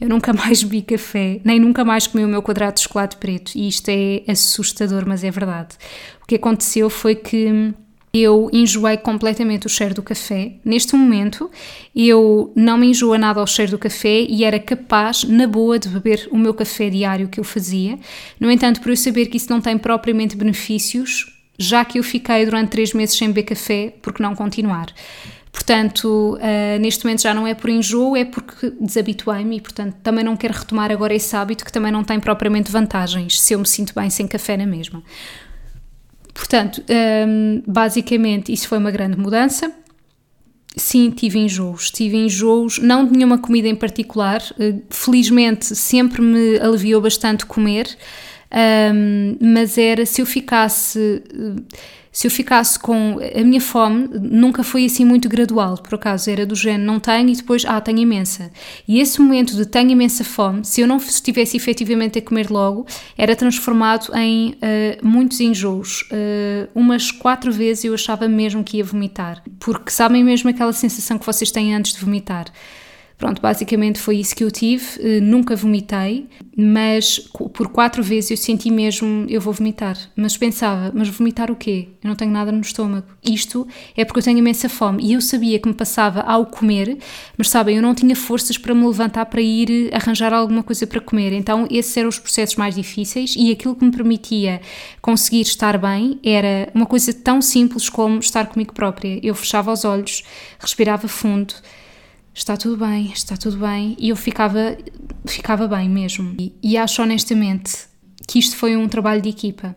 Eu 0.00 0.08
nunca 0.08 0.32
mais 0.34 0.62
bebi 0.62 0.82
café, 0.82 1.40
nem 1.42 1.58
nunca 1.58 1.84
mais 1.84 2.06
comi 2.06 2.24
o 2.24 2.28
meu 2.28 2.42
quadrado 2.42 2.76
de 2.76 2.82
chocolate 2.82 3.16
preto. 3.16 3.50
E 3.56 3.66
isto 3.66 3.88
é 3.88 4.22
assustador, 4.28 5.02
mas 5.04 5.24
é 5.24 5.30
verdade. 5.30 5.74
O 6.22 6.26
que 6.26 6.36
aconteceu 6.36 6.88
foi 6.88 7.16
que 7.16 7.74
eu 8.12 8.48
enjoei 8.52 8.96
completamente 8.96 9.66
o 9.66 9.70
cheiro 9.70 9.94
do 9.94 10.02
café. 10.02 10.52
Neste 10.64 10.94
momento, 10.96 11.50
eu 11.94 12.52
não 12.56 12.78
me 12.78 12.88
enjoa 12.88 13.18
nada 13.18 13.40
ao 13.40 13.46
cheiro 13.46 13.72
do 13.72 13.78
café 13.78 14.22
e 14.22 14.44
era 14.44 14.58
capaz, 14.58 15.24
na 15.24 15.46
boa, 15.46 15.78
de 15.78 15.88
beber 15.88 16.28
o 16.30 16.38
meu 16.38 16.54
café 16.54 16.88
diário 16.88 17.28
que 17.28 17.38
eu 17.38 17.44
fazia. 17.44 17.98
No 18.40 18.50
entanto, 18.50 18.80
por 18.80 18.90
eu 18.90 18.96
saber 18.96 19.26
que 19.26 19.36
isso 19.36 19.50
não 19.50 19.60
tem 19.60 19.76
propriamente 19.76 20.36
benefícios, 20.36 21.34
já 21.58 21.84
que 21.84 21.98
eu 21.98 22.02
fiquei 22.02 22.44
durante 22.44 22.70
três 22.70 22.92
meses 22.94 23.16
sem 23.16 23.28
beber 23.28 23.42
café, 23.42 23.92
por 24.00 24.12
que 24.12 24.22
não 24.22 24.34
continuar? 24.34 24.92
Portanto, 25.50 26.38
uh, 26.38 26.78
neste 26.80 27.04
momento 27.04 27.22
já 27.22 27.34
não 27.34 27.46
é 27.46 27.52
por 27.52 27.68
enjoo, 27.68 28.16
é 28.16 28.24
porque 28.24 28.72
desabituei-me 28.80 29.56
e, 29.56 29.60
portanto, 29.60 29.96
também 30.02 30.22
não 30.22 30.36
quero 30.36 30.54
retomar 30.54 30.92
agora 30.92 31.14
esse 31.14 31.34
hábito 31.34 31.64
que 31.64 31.72
também 31.72 31.90
não 31.90 32.04
tem 32.04 32.20
propriamente 32.20 32.70
vantagens 32.70 33.40
se 33.40 33.54
eu 33.54 33.58
me 33.58 33.66
sinto 33.66 33.92
bem 33.94 34.08
sem 34.08 34.26
café 34.26 34.56
na 34.56 34.66
mesma. 34.66 35.02
Portanto, 36.38 36.80
um, 37.26 37.60
basicamente, 37.66 38.52
isso 38.52 38.68
foi 38.68 38.78
uma 38.78 38.92
grande 38.92 39.18
mudança. 39.18 39.72
Sim, 40.76 41.10
tive 41.10 41.36
enjoos. 41.36 41.90
Tive 41.90 42.16
enjoos, 42.16 42.78
não 42.78 43.04
de 43.04 43.10
nenhuma 43.10 43.38
comida 43.38 43.66
em 43.66 43.74
particular. 43.74 44.40
Uh, 44.52 44.80
felizmente, 44.88 45.74
sempre 45.74 46.22
me 46.22 46.56
aliviou 46.60 47.00
bastante 47.00 47.44
comer. 47.44 47.88
Um, 48.94 49.36
mas 49.40 49.76
era 49.76 50.06
se 50.06 50.22
eu 50.22 50.26
ficasse. 50.26 51.24
Se 52.18 52.26
eu 52.26 52.32
ficasse 52.32 52.76
com 52.76 53.20
a 53.32 53.44
minha 53.44 53.60
fome, 53.60 54.08
nunca 54.12 54.64
foi 54.64 54.84
assim 54.84 55.04
muito 55.04 55.28
gradual, 55.28 55.78
por 55.78 55.94
acaso 55.94 56.28
era 56.28 56.44
do 56.44 56.56
género 56.56 56.82
não 56.82 56.98
tenho 56.98 57.28
e 57.28 57.36
depois, 57.36 57.64
ah, 57.64 57.80
tenho 57.80 58.00
imensa. 58.00 58.50
E 58.88 58.98
esse 58.98 59.20
momento 59.20 59.54
de 59.54 59.64
tenho 59.64 59.92
imensa 59.92 60.24
fome, 60.24 60.64
se 60.64 60.80
eu 60.80 60.88
não 60.88 60.96
estivesse 60.96 61.56
efetivamente 61.56 62.18
a 62.18 62.22
comer 62.22 62.50
logo, 62.50 62.84
era 63.16 63.36
transformado 63.36 64.12
em 64.16 64.48
uh, 64.50 65.06
muitos 65.06 65.38
enjoos. 65.38 66.08
Uh, 66.10 66.68
umas 66.74 67.12
quatro 67.12 67.52
vezes 67.52 67.84
eu 67.84 67.94
achava 67.94 68.26
mesmo 68.26 68.64
que 68.64 68.78
ia 68.78 68.84
vomitar, 68.84 69.40
porque 69.60 69.92
sabem 69.92 70.24
mesmo 70.24 70.50
aquela 70.50 70.72
sensação 70.72 71.20
que 71.20 71.24
vocês 71.24 71.52
têm 71.52 71.72
antes 71.72 71.92
de 71.92 72.00
vomitar. 72.04 72.46
Pronto, 73.18 73.42
basicamente 73.42 73.98
foi 73.98 74.18
isso 74.18 74.34
que 74.34 74.44
eu 74.44 74.50
tive. 74.50 74.84
Uh, 75.00 75.20
nunca 75.20 75.56
vomitei, 75.56 76.28
mas 76.56 77.18
por 77.18 77.68
quatro 77.68 78.00
vezes 78.00 78.30
eu 78.30 78.36
senti 78.36 78.70
mesmo 78.70 79.26
eu 79.28 79.40
vou 79.40 79.52
vomitar. 79.52 79.98
Mas 80.14 80.36
pensava, 80.36 80.92
mas 80.94 81.08
vomitar 81.08 81.50
o 81.50 81.56
quê? 81.56 81.88
Eu 82.02 82.08
não 82.08 82.14
tenho 82.14 82.30
nada 82.30 82.52
no 82.52 82.60
estômago. 82.60 83.08
Isto 83.24 83.66
é 83.96 84.04
porque 84.04 84.20
eu 84.20 84.22
tenho 84.22 84.38
imensa 84.38 84.68
fome 84.68 85.02
e 85.04 85.14
eu 85.14 85.20
sabia 85.20 85.58
que 85.58 85.68
me 85.68 85.74
passava 85.74 86.20
ao 86.20 86.46
comer, 86.46 86.96
mas 87.36 87.50
sabem, 87.50 87.74
eu 87.74 87.82
não 87.82 87.92
tinha 87.92 88.14
forças 88.14 88.56
para 88.56 88.72
me 88.72 88.86
levantar 88.86 89.26
para 89.26 89.40
ir 89.40 89.90
arranjar 89.92 90.32
alguma 90.32 90.62
coisa 90.62 90.86
para 90.86 91.00
comer. 91.00 91.32
Então, 91.32 91.66
esses 91.68 91.96
eram 91.96 92.08
os 92.08 92.20
processos 92.20 92.54
mais 92.54 92.76
difíceis 92.76 93.34
e 93.36 93.50
aquilo 93.50 93.74
que 93.74 93.84
me 93.84 93.90
permitia 93.90 94.60
conseguir 95.02 95.40
estar 95.40 95.76
bem 95.76 96.20
era 96.22 96.70
uma 96.72 96.86
coisa 96.86 97.12
tão 97.12 97.42
simples 97.42 97.88
como 97.88 98.20
estar 98.20 98.46
comigo 98.46 98.72
própria. 98.72 99.18
Eu 99.24 99.34
fechava 99.34 99.72
os 99.72 99.84
olhos, 99.84 100.22
respirava 100.60 101.08
fundo 101.08 101.54
está 102.38 102.56
tudo 102.56 102.76
bem, 102.76 103.10
está 103.12 103.36
tudo 103.36 103.58
bem. 103.58 103.96
E 103.98 104.10
eu 104.10 104.16
ficava, 104.16 104.78
ficava 105.26 105.66
bem 105.66 105.88
mesmo. 105.88 106.34
E, 106.38 106.54
e 106.62 106.76
acho 106.76 107.02
honestamente 107.02 107.72
que 108.26 108.38
isto 108.38 108.56
foi 108.56 108.76
um 108.76 108.88
trabalho 108.88 109.20
de 109.20 109.28
equipa. 109.28 109.74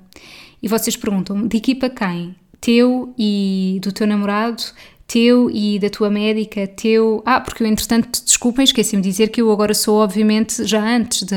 E 0.62 0.68
vocês 0.68 0.96
perguntam, 0.96 1.48
de 1.48 1.58
equipa 1.58 1.90
quem? 1.90 2.36
Teu 2.60 3.14
e 3.18 3.80
do 3.82 3.92
teu 3.92 4.06
namorado? 4.06 4.62
Teu 5.12 5.50
e 5.52 5.78
da 5.78 5.90
tua 5.90 6.10
médica, 6.10 6.66
teu. 6.66 7.22
Ah, 7.26 7.42
porque 7.42 7.62
eu, 7.62 7.68
entretanto, 7.68 8.24
desculpem, 8.24 8.64
esqueci-me 8.64 9.02
de 9.02 9.10
dizer 9.10 9.28
que 9.28 9.42
eu 9.42 9.52
agora 9.52 9.74
sou, 9.74 9.98
obviamente, 9.98 10.64
já 10.66 10.82
antes 10.82 11.24
de, 11.24 11.36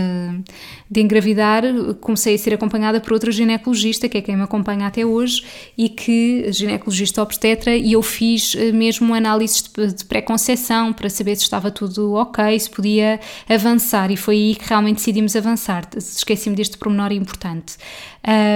de 0.88 1.00
engravidar, 1.00 1.64
comecei 2.00 2.36
a 2.36 2.38
ser 2.38 2.54
acompanhada 2.54 3.00
por 3.00 3.12
outra 3.12 3.32
ginecologista, 3.32 4.08
que 4.08 4.16
é 4.16 4.20
quem 4.20 4.36
me 4.36 4.44
acompanha 4.44 4.86
até 4.86 5.04
hoje, 5.04 5.44
e 5.76 5.88
que, 5.88 6.52
ginecologista 6.52 7.20
obstetra, 7.20 7.74
e 7.74 7.94
eu 7.94 8.02
fiz 8.02 8.54
eh, 8.54 8.70
mesmo 8.70 9.12
análises 9.12 9.62
de, 9.62 9.92
de 9.92 10.04
pré-conceição 10.04 10.92
para 10.92 11.10
saber 11.10 11.34
se 11.34 11.42
estava 11.42 11.68
tudo 11.68 12.12
ok, 12.12 12.56
se 12.56 12.70
podia 12.70 13.18
avançar, 13.48 14.08
e 14.12 14.16
foi 14.16 14.36
aí 14.36 14.54
que 14.54 14.68
realmente 14.68 14.98
decidimos 14.98 15.34
avançar. 15.34 15.88
Esqueci-me 15.96 16.54
deste 16.54 16.78
pormenor 16.78 17.10
importante. 17.10 17.76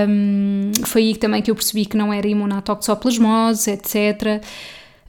Um, 0.09 0.71
foi 0.87 1.03
aí 1.03 1.17
também 1.17 1.43
que 1.43 1.51
eu 1.51 1.57
percebi 1.57 1.87
que 1.87 1.97
não 1.97 2.13
era 2.13 2.29
imunatoxoplasmose, 2.29 3.73
etc. 3.73 4.41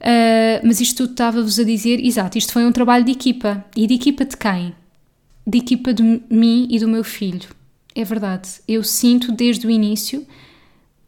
Uh, 0.00 0.66
mas 0.66 0.80
isto 0.80 0.96
tudo 0.96 1.10
estava-vos 1.12 1.58
a 1.58 1.64
dizer, 1.64 2.04
exato, 2.04 2.38
isto 2.38 2.52
foi 2.52 2.64
um 2.64 2.72
trabalho 2.72 3.04
de 3.04 3.12
equipa. 3.12 3.64
E 3.76 3.86
de 3.86 3.94
equipa 3.94 4.24
de 4.24 4.36
quem? 4.36 4.74
De 5.46 5.58
equipa 5.58 5.92
de 5.92 6.02
mim 6.02 6.66
e 6.70 6.78
do 6.78 6.88
meu 6.88 7.04
filho. 7.04 7.48
É 7.94 8.04
verdade. 8.04 8.48
Eu 8.66 8.82
sinto 8.82 9.32
desde 9.32 9.66
o 9.66 9.70
início 9.70 10.26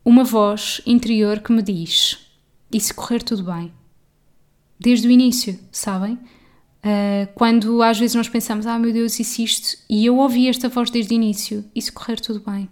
uma 0.04 0.24
voz 0.24 0.82
interior 0.84 1.40
que 1.40 1.52
me 1.52 1.62
diz: 1.62 2.18
e 2.70 2.80
se 2.80 2.92
correr 2.92 3.22
tudo 3.22 3.44
bem? 3.44 3.72
Desde 4.78 5.06
o 5.06 5.10
início, 5.10 5.58
sabem? 5.70 6.18
Uh, 6.84 7.28
quando 7.34 7.80
às 7.82 7.98
vezes 7.98 8.16
nós 8.16 8.28
pensamos, 8.28 8.66
ah 8.66 8.78
meu 8.78 8.92
Deus, 8.92 9.12
se 9.12 9.22
isto? 9.42 9.78
E 9.88 10.04
eu 10.04 10.18
ouvi 10.18 10.48
esta 10.48 10.68
voz 10.68 10.90
desde 10.90 11.14
o 11.14 11.16
início: 11.16 11.64
e 11.74 11.80
se 11.80 11.92
correr 11.92 12.20
tudo 12.20 12.42
bem? 12.44 12.68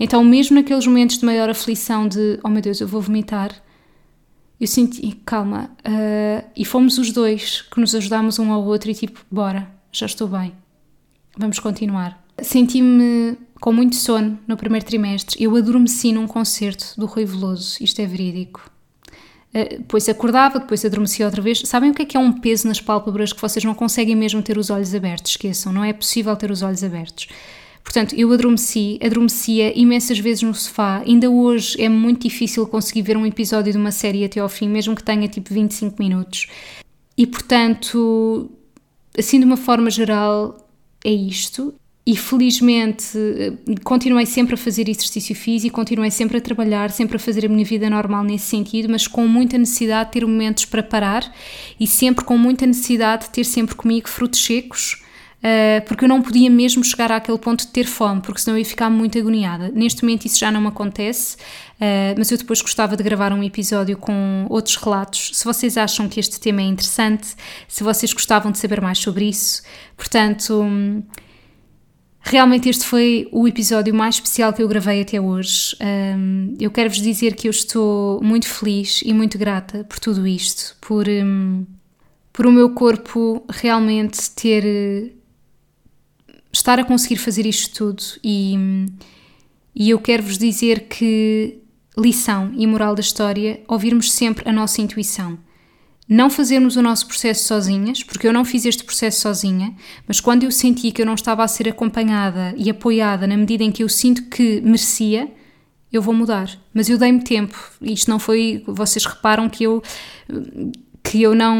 Então, 0.00 0.22
mesmo 0.22 0.56
naqueles 0.56 0.86
momentos 0.86 1.18
de 1.18 1.24
maior 1.24 1.48
aflição, 1.48 2.06
de 2.06 2.38
oh 2.44 2.48
meu 2.48 2.62
Deus, 2.62 2.80
eu 2.80 2.86
vou 2.86 3.00
vomitar 3.00 3.50
eu 4.60 4.66
senti, 4.66 5.12
calma, 5.24 5.70
uh, 5.80 6.44
e 6.56 6.64
fomos 6.64 6.98
os 6.98 7.12
dois 7.12 7.62
que 7.62 7.80
nos 7.80 7.94
ajudámos 7.94 8.38
um 8.38 8.52
ao 8.52 8.64
outro 8.64 8.90
e 8.90 8.94
tipo, 8.94 9.24
bora, 9.30 9.70
já 9.92 10.06
estou 10.06 10.26
bem, 10.26 10.52
vamos 11.36 11.58
continuar. 11.58 12.24
Senti-me 12.40 13.36
com 13.60 13.72
muito 13.72 13.96
sono 13.96 14.38
no 14.46 14.56
primeiro 14.56 14.84
trimestre, 14.84 15.42
eu 15.42 15.54
adormeci 15.56 16.12
num 16.12 16.26
concerto 16.26 16.94
do 16.96 17.06
Rui 17.06 17.24
Veloso, 17.24 17.76
isto 17.80 18.00
é 18.00 18.06
verídico. 18.06 18.68
Uh, 19.54 19.78
depois 19.78 20.08
acordava, 20.08 20.58
depois 20.58 20.84
adormecia 20.84 21.24
outra 21.24 21.40
vez. 21.40 21.62
Sabem 21.64 21.90
o 21.90 21.94
que 21.94 22.02
é 22.02 22.04
que 22.04 22.16
é 22.16 22.20
um 22.20 22.32
peso 22.32 22.68
nas 22.68 22.80
pálpebras 22.80 23.32
que 23.32 23.40
vocês 23.40 23.64
não 23.64 23.74
conseguem 23.74 24.14
mesmo 24.14 24.42
ter 24.42 24.58
os 24.58 24.70
olhos 24.70 24.94
abertos? 24.94 25.32
Esqueçam, 25.32 25.72
não 25.72 25.84
é 25.84 25.92
possível 25.92 26.34
ter 26.36 26.50
os 26.50 26.62
olhos 26.62 26.84
abertos. 26.84 27.28
Portanto, 27.88 28.14
eu 28.14 28.30
adormeci, 28.30 28.98
adormecia 29.02 29.72
imensas 29.74 30.18
vezes 30.18 30.42
no 30.42 30.54
sofá. 30.54 31.02
Ainda 31.06 31.30
hoje 31.30 31.80
é 31.80 31.88
muito 31.88 32.28
difícil 32.28 32.66
conseguir 32.66 33.00
ver 33.00 33.16
um 33.16 33.24
episódio 33.24 33.72
de 33.72 33.78
uma 33.78 33.90
série 33.90 34.26
até 34.26 34.40
ao 34.40 34.48
fim, 34.48 34.68
mesmo 34.68 34.94
que 34.94 35.02
tenha 35.02 35.26
tipo 35.26 35.54
25 35.54 35.96
minutos. 35.98 36.48
E 37.16 37.26
portanto, 37.26 38.50
assim 39.18 39.38
de 39.38 39.46
uma 39.46 39.56
forma 39.56 39.88
geral, 39.88 40.68
é 41.02 41.10
isto. 41.10 41.74
E 42.06 42.14
felizmente 42.14 43.08
continuei 43.82 44.26
sempre 44.26 44.52
a 44.52 44.58
fazer 44.58 44.86
exercício 44.86 45.34
físico, 45.34 45.74
continuei 45.74 46.10
sempre 46.10 46.36
a 46.36 46.40
trabalhar, 46.42 46.90
sempre 46.90 47.16
a 47.16 47.18
fazer 47.18 47.46
a 47.46 47.48
minha 47.48 47.64
vida 47.64 47.88
normal 47.88 48.22
nesse 48.22 48.46
sentido, 48.46 48.90
mas 48.90 49.06
com 49.06 49.26
muita 49.26 49.56
necessidade 49.56 50.10
de 50.10 50.12
ter 50.12 50.26
momentos 50.26 50.66
para 50.66 50.82
parar 50.82 51.34
e 51.80 51.86
sempre 51.86 52.22
com 52.22 52.36
muita 52.36 52.66
necessidade 52.66 53.24
de 53.24 53.30
ter 53.30 53.44
sempre 53.44 53.74
comigo 53.74 54.10
frutos 54.10 54.44
secos 54.44 55.07
Uh, 55.38 55.86
porque 55.86 56.04
eu 56.04 56.08
não 56.08 56.20
podia 56.20 56.50
mesmo 56.50 56.82
chegar 56.82 57.12
àquele 57.12 57.38
ponto 57.38 57.60
de 57.60 57.68
ter 57.68 57.86
fome, 57.86 58.20
porque 58.20 58.40
senão 58.40 58.56
eu 58.56 58.60
ia 58.60 58.64
ficar 58.64 58.90
muito 58.90 59.16
agoniada. 59.16 59.70
Neste 59.72 60.02
momento 60.02 60.26
isso 60.26 60.38
já 60.38 60.50
não 60.50 60.60
me 60.60 60.66
acontece, 60.66 61.36
uh, 61.36 62.14
mas 62.16 62.30
eu 62.32 62.38
depois 62.38 62.60
gostava 62.60 62.96
de 62.96 63.04
gravar 63.04 63.32
um 63.32 63.42
episódio 63.42 63.96
com 63.96 64.46
outros 64.50 64.74
relatos. 64.76 65.30
Se 65.34 65.44
vocês 65.44 65.76
acham 65.76 66.08
que 66.08 66.18
este 66.18 66.40
tema 66.40 66.60
é 66.60 66.64
interessante, 66.64 67.36
se 67.68 67.84
vocês 67.84 68.12
gostavam 68.12 68.50
de 68.50 68.58
saber 68.58 68.80
mais 68.80 68.98
sobre 68.98 69.26
isso, 69.28 69.62
portanto. 69.96 70.64
Realmente 72.20 72.68
este 72.68 72.84
foi 72.84 73.26
o 73.32 73.48
episódio 73.48 73.94
mais 73.94 74.16
especial 74.16 74.52
que 74.52 74.62
eu 74.62 74.68
gravei 74.68 75.00
até 75.00 75.18
hoje. 75.18 75.74
Um, 75.80 76.54
eu 76.60 76.70
quero 76.70 76.90
vos 76.90 77.00
dizer 77.00 77.34
que 77.34 77.48
eu 77.48 77.50
estou 77.50 78.20
muito 78.22 78.46
feliz 78.46 79.00
e 79.02 79.14
muito 79.14 79.38
grata 79.38 79.84
por 79.84 79.98
tudo 79.98 80.26
isto, 80.26 80.76
por, 80.78 81.08
um, 81.08 81.64
por 82.30 82.46
o 82.46 82.52
meu 82.52 82.70
corpo 82.74 83.42
realmente 83.48 84.30
ter. 84.32 85.17
Estar 86.58 86.78
a 86.78 86.84
conseguir 86.84 87.16
fazer 87.16 87.46
isto 87.46 87.74
tudo. 87.74 88.02
E, 88.22 88.54
e 89.74 89.90
eu 89.90 89.98
quero 89.98 90.22
vos 90.22 90.38
dizer 90.38 90.88
que 90.88 91.58
lição 91.96 92.52
e 92.56 92.66
moral 92.66 92.94
da 92.94 93.00
história, 93.00 93.60
ouvirmos 93.66 94.12
sempre 94.12 94.48
a 94.48 94.52
nossa 94.52 94.80
intuição 94.80 95.38
não 96.08 96.30
fazermos 96.30 96.76
o 96.76 96.82
nosso 96.82 97.06
processo 97.06 97.44
sozinhas, 97.44 98.02
porque 98.02 98.26
eu 98.26 98.32
não 98.32 98.44
fiz 98.44 98.64
este 98.64 98.82
processo 98.82 99.20
sozinha, 99.20 99.74
mas 100.06 100.20
quando 100.20 100.44
eu 100.44 100.50
senti 100.50 100.90
que 100.90 101.02
eu 101.02 101.06
não 101.06 101.14
estava 101.14 101.44
a 101.44 101.48
ser 101.48 101.68
acompanhada 101.68 102.54
e 102.56 102.70
apoiada 102.70 103.26
na 103.26 103.36
medida 103.36 103.62
em 103.62 103.70
que 103.70 103.82
eu 103.82 103.88
sinto 103.90 104.22
que 104.24 104.62
merecia, 104.62 105.30
eu 105.92 106.00
vou 106.00 106.14
mudar. 106.14 106.50
Mas 106.72 106.88
eu 106.88 106.96
dei-me 106.96 107.22
tempo. 107.22 107.58
Isto 107.82 108.10
não 108.10 108.18
foi. 108.18 108.62
Vocês 108.66 109.04
reparam 109.04 109.48
que 109.50 109.64
eu. 109.64 109.82
Que 111.10 111.22
eu 111.22 111.34
não, 111.34 111.56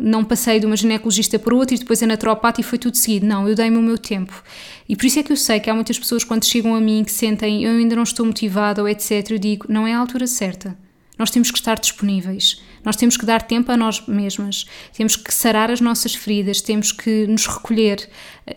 não 0.00 0.24
passei 0.24 0.60
de 0.60 0.66
uma 0.66 0.76
ginecologista 0.76 1.38
para 1.38 1.54
outra 1.54 1.74
e 1.74 1.78
depois 1.78 2.02
a 2.02 2.06
naturopata 2.06 2.60
e 2.60 2.64
foi 2.64 2.78
tudo 2.78 2.96
seguido. 2.96 3.26
Não, 3.26 3.48
eu 3.48 3.54
dei-me 3.54 3.76
o 3.76 3.82
meu 3.82 3.98
tempo. 3.98 4.42
E 4.88 4.94
por 4.94 5.06
isso 5.06 5.18
é 5.18 5.22
que 5.22 5.32
eu 5.32 5.36
sei 5.36 5.58
que 5.58 5.68
há 5.68 5.74
muitas 5.74 5.98
pessoas 5.98 6.22
quando 6.22 6.44
chegam 6.44 6.74
a 6.74 6.80
mim 6.80 7.02
que 7.04 7.12
sentem 7.12 7.64
eu 7.64 7.72
ainda 7.72 7.96
não 7.96 8.02
estou 8.02 8.24
motivada 8.26 8.80
ou 8.82 8.88
etc. 8.88 9.30
Eu 9.30 9.38
digo, 9.38 9.66
não 9.68 9.86
é 9.86 9.94
a 9.94 9.98
altura 9.98 10.26
certa 10.26 10.76
nós 11.18 11.30
temos 11.30 11.50
que 11.50 11.58
estar 11.58 11.78
disponíveis, 11.78 12.60
nós 12.84 12.96
temos 12.96 13.16
que 13.16 13.24
dar 13.24 13.42
tempo 13.42 13.70
a 13.70 13.76
nós 13.76 14.04
mesmas, 14.08 14.66
temos 14.92 15.14
que 15.14 15.32
sarar 15.32 15.70
as 15.70 15.80
nossas 15.80 16.14
feridas, 16.14 16.60
temos 16.60 16.90
que 16.90 17.26
nos 17.26 17.46
recolher. 17.46 18.08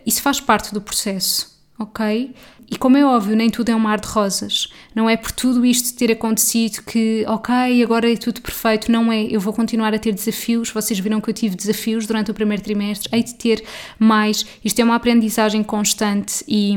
Isso 0.04 0.20
faz 0.20 0.40
parte 0.40 0.72
do 0.74 0.80
processo, 0.80 1.56
ok? 1.78 2.34
E 2.68 2.76
como 2.76 2.96
é 2.96 3.04
óbvio, 3.04 3.36
nem 3.36 3.48
tudo 3.48 3.70
é 3.70 3.76
um 3.76 3.78
mar 3.78 4.00
de 4.00 4.08
rosas. 4.08 4.68
Não 4.94 5.08
é 5.08 5.16
por 5.16 5.30
tudo 5.30 5.64
isto 5.64 5.96
ter 5.96 6.10
acontecido 6.10 6.82
que, 6.82 7.24
ok, 7.28 7.82
agora 7.82 8.12
é 8.12 8.16
tudo 8.16 8.40
perfeito. 8.40 8.90
Não 8.90 9.12
é. 9.12 9.22
Eu 9.22 9.40
vou 9.40 9.52
continuar 9.52 9.94
a 9.94 9.98
ter 9.98 10.12
desafios. 10.12 10.70
Vocês 10.70 10.98
viram 10.98 11.20
que 11.20 11.30
eu 11.30 11.34
tive 11.34 11.54
desafios 11.54 12.06
durante 12.06 12.30
o 12.30 12.34
primeiro 12.34 12.62
trimestre. 12.62 13.08
Hei 13.12 13.22
de 13.22 13.34
ter 13.34 13.64
mais. 13.98 14.44
Isto 14.64 14.80
é 14.80 14.84
uma 14.84 14.96
aprendizagem 14.96 15.62
constante 15.62 16.44
e 16.48 16.76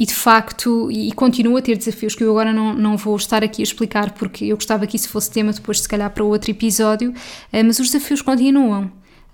e 0.00 0.06
de 0.06 0.14
facto, 0.14 0.90
e 0.90 1.12
continuo 1.12 1.58
a 1.58 1.60
ter 1.60 1.76
desafios 1.76 2.14
que 2.14 2.24
eu 2.24 2.30
agora 2.30 2.54
não, 2.54 2.72
não 2.72 2.96
vou 2.96 3.14
estar 3.16 3.44
aqui 3.44 3.60
a 3.60 3.64
explicar 3.64 4.12
porque 4.12 4.46
eu 4.46 4.56
gostava 4.56 4.86
que 4.86 4.96
isso 4.96 5.10
fosse 5.10 5.30
tema 5.30 5.52
depois, 5.52 5.78
se 5.78 5.86
calhar, 5.86 6.10
para 6.10 6.24
outro 6.24 6.50
episódio, 6.50 7.10
uh, 7.10 7.64
mas 7.66 7.78
os 7.78 7.90
desafios 7.90 8.22
continuam. 8.22 8.84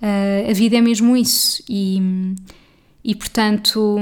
Uh, 0.02 0.50
a 0.50 0.52
vida 0.52 0.76
é 0.76 0.80
mesmo 0.80 1.16
isso. 1.16 1.62
E, 1.70 2.02
e 3.04 3.14
portanto, 3.14 4.00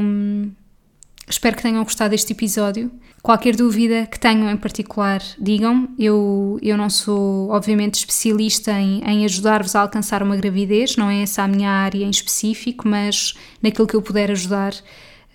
espero 1.28 1.56
que 1.56 1.62
tenham 1.62 1.82
gostado 1.82 2.10
deste 2.10 2.32
episódio. 2.32 2.90
Qualquer 3.22 3.56
dúvida 3.56 4.06
que 4.06 4.20
tenham 4.20 4.50
em 4.50 4.56
particular, 4.56 5.22
digam. 5.38 5.88
Eu, 5.98 6.58
eu 6.60 6.76
não 6.76 6.90
sou, 6.90 7.48
obviamente, 7.50 7.94
especialista 7.94 8.72
em, 8.72 9.02
em 9.02 9.24
ajudar-vos 9.24 9.74
a 9.74 9.80
alcançar 9.80 10.22
uma 10.22 10.36
gravidez, 10.36 10.96
não 10.96 11.08
é 11.08 11.22
essa 11.22 11.42
a 11.42 11.48
minha 11.48 11.70
área 11.70 12.04
em 12.04 12.10
específico, 12.10 12.86
mas 12.86 13.34
naquilo 13.62 13.86
que 13.86 13.94
eu 13.94 14.02
puder 14.02 14.30
ajudar, 14.30 14.74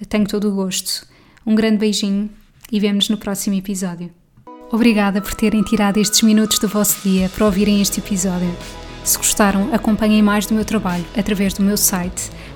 tenho 0.07 0.27
todo 0.27 0.49
o 0.49 0.55
gosto. 0.55 1.07
Um 1.45 1.55
grande 1.55 1.77
beijinho 1.77 2.29
e 2.71 2.79
vemo-nos 2.79 3.09
no 3.09 3.17
próximo 3.17 3.55
episódio. 3.55 4.11
Obrigada 4.71 5.19
por 5.19 5.33
terem 5.33 5.63
tirado 5.63 5.97
estes 5.97 6.21
minutos 6.21 6.59
do 6.59 6.67
vosso 6.67 7.01
dia 7.01 7.27
para 7.29 7.45
ouvirem 7.45 7.81
este 7.81 7.99
episódio. 7.99 8.55
Se 9.03 9.17
gostaram, 9.17 9.73
acompanhem 9.73 10.21
mais 10.21 10.45
do 10.45 10.53
meu 10.53 10.63
trabalho 10.63 11.05
através 11.17 11.55
do 11.55 11.63
meu 11.63 11.75
site 11.75 12.29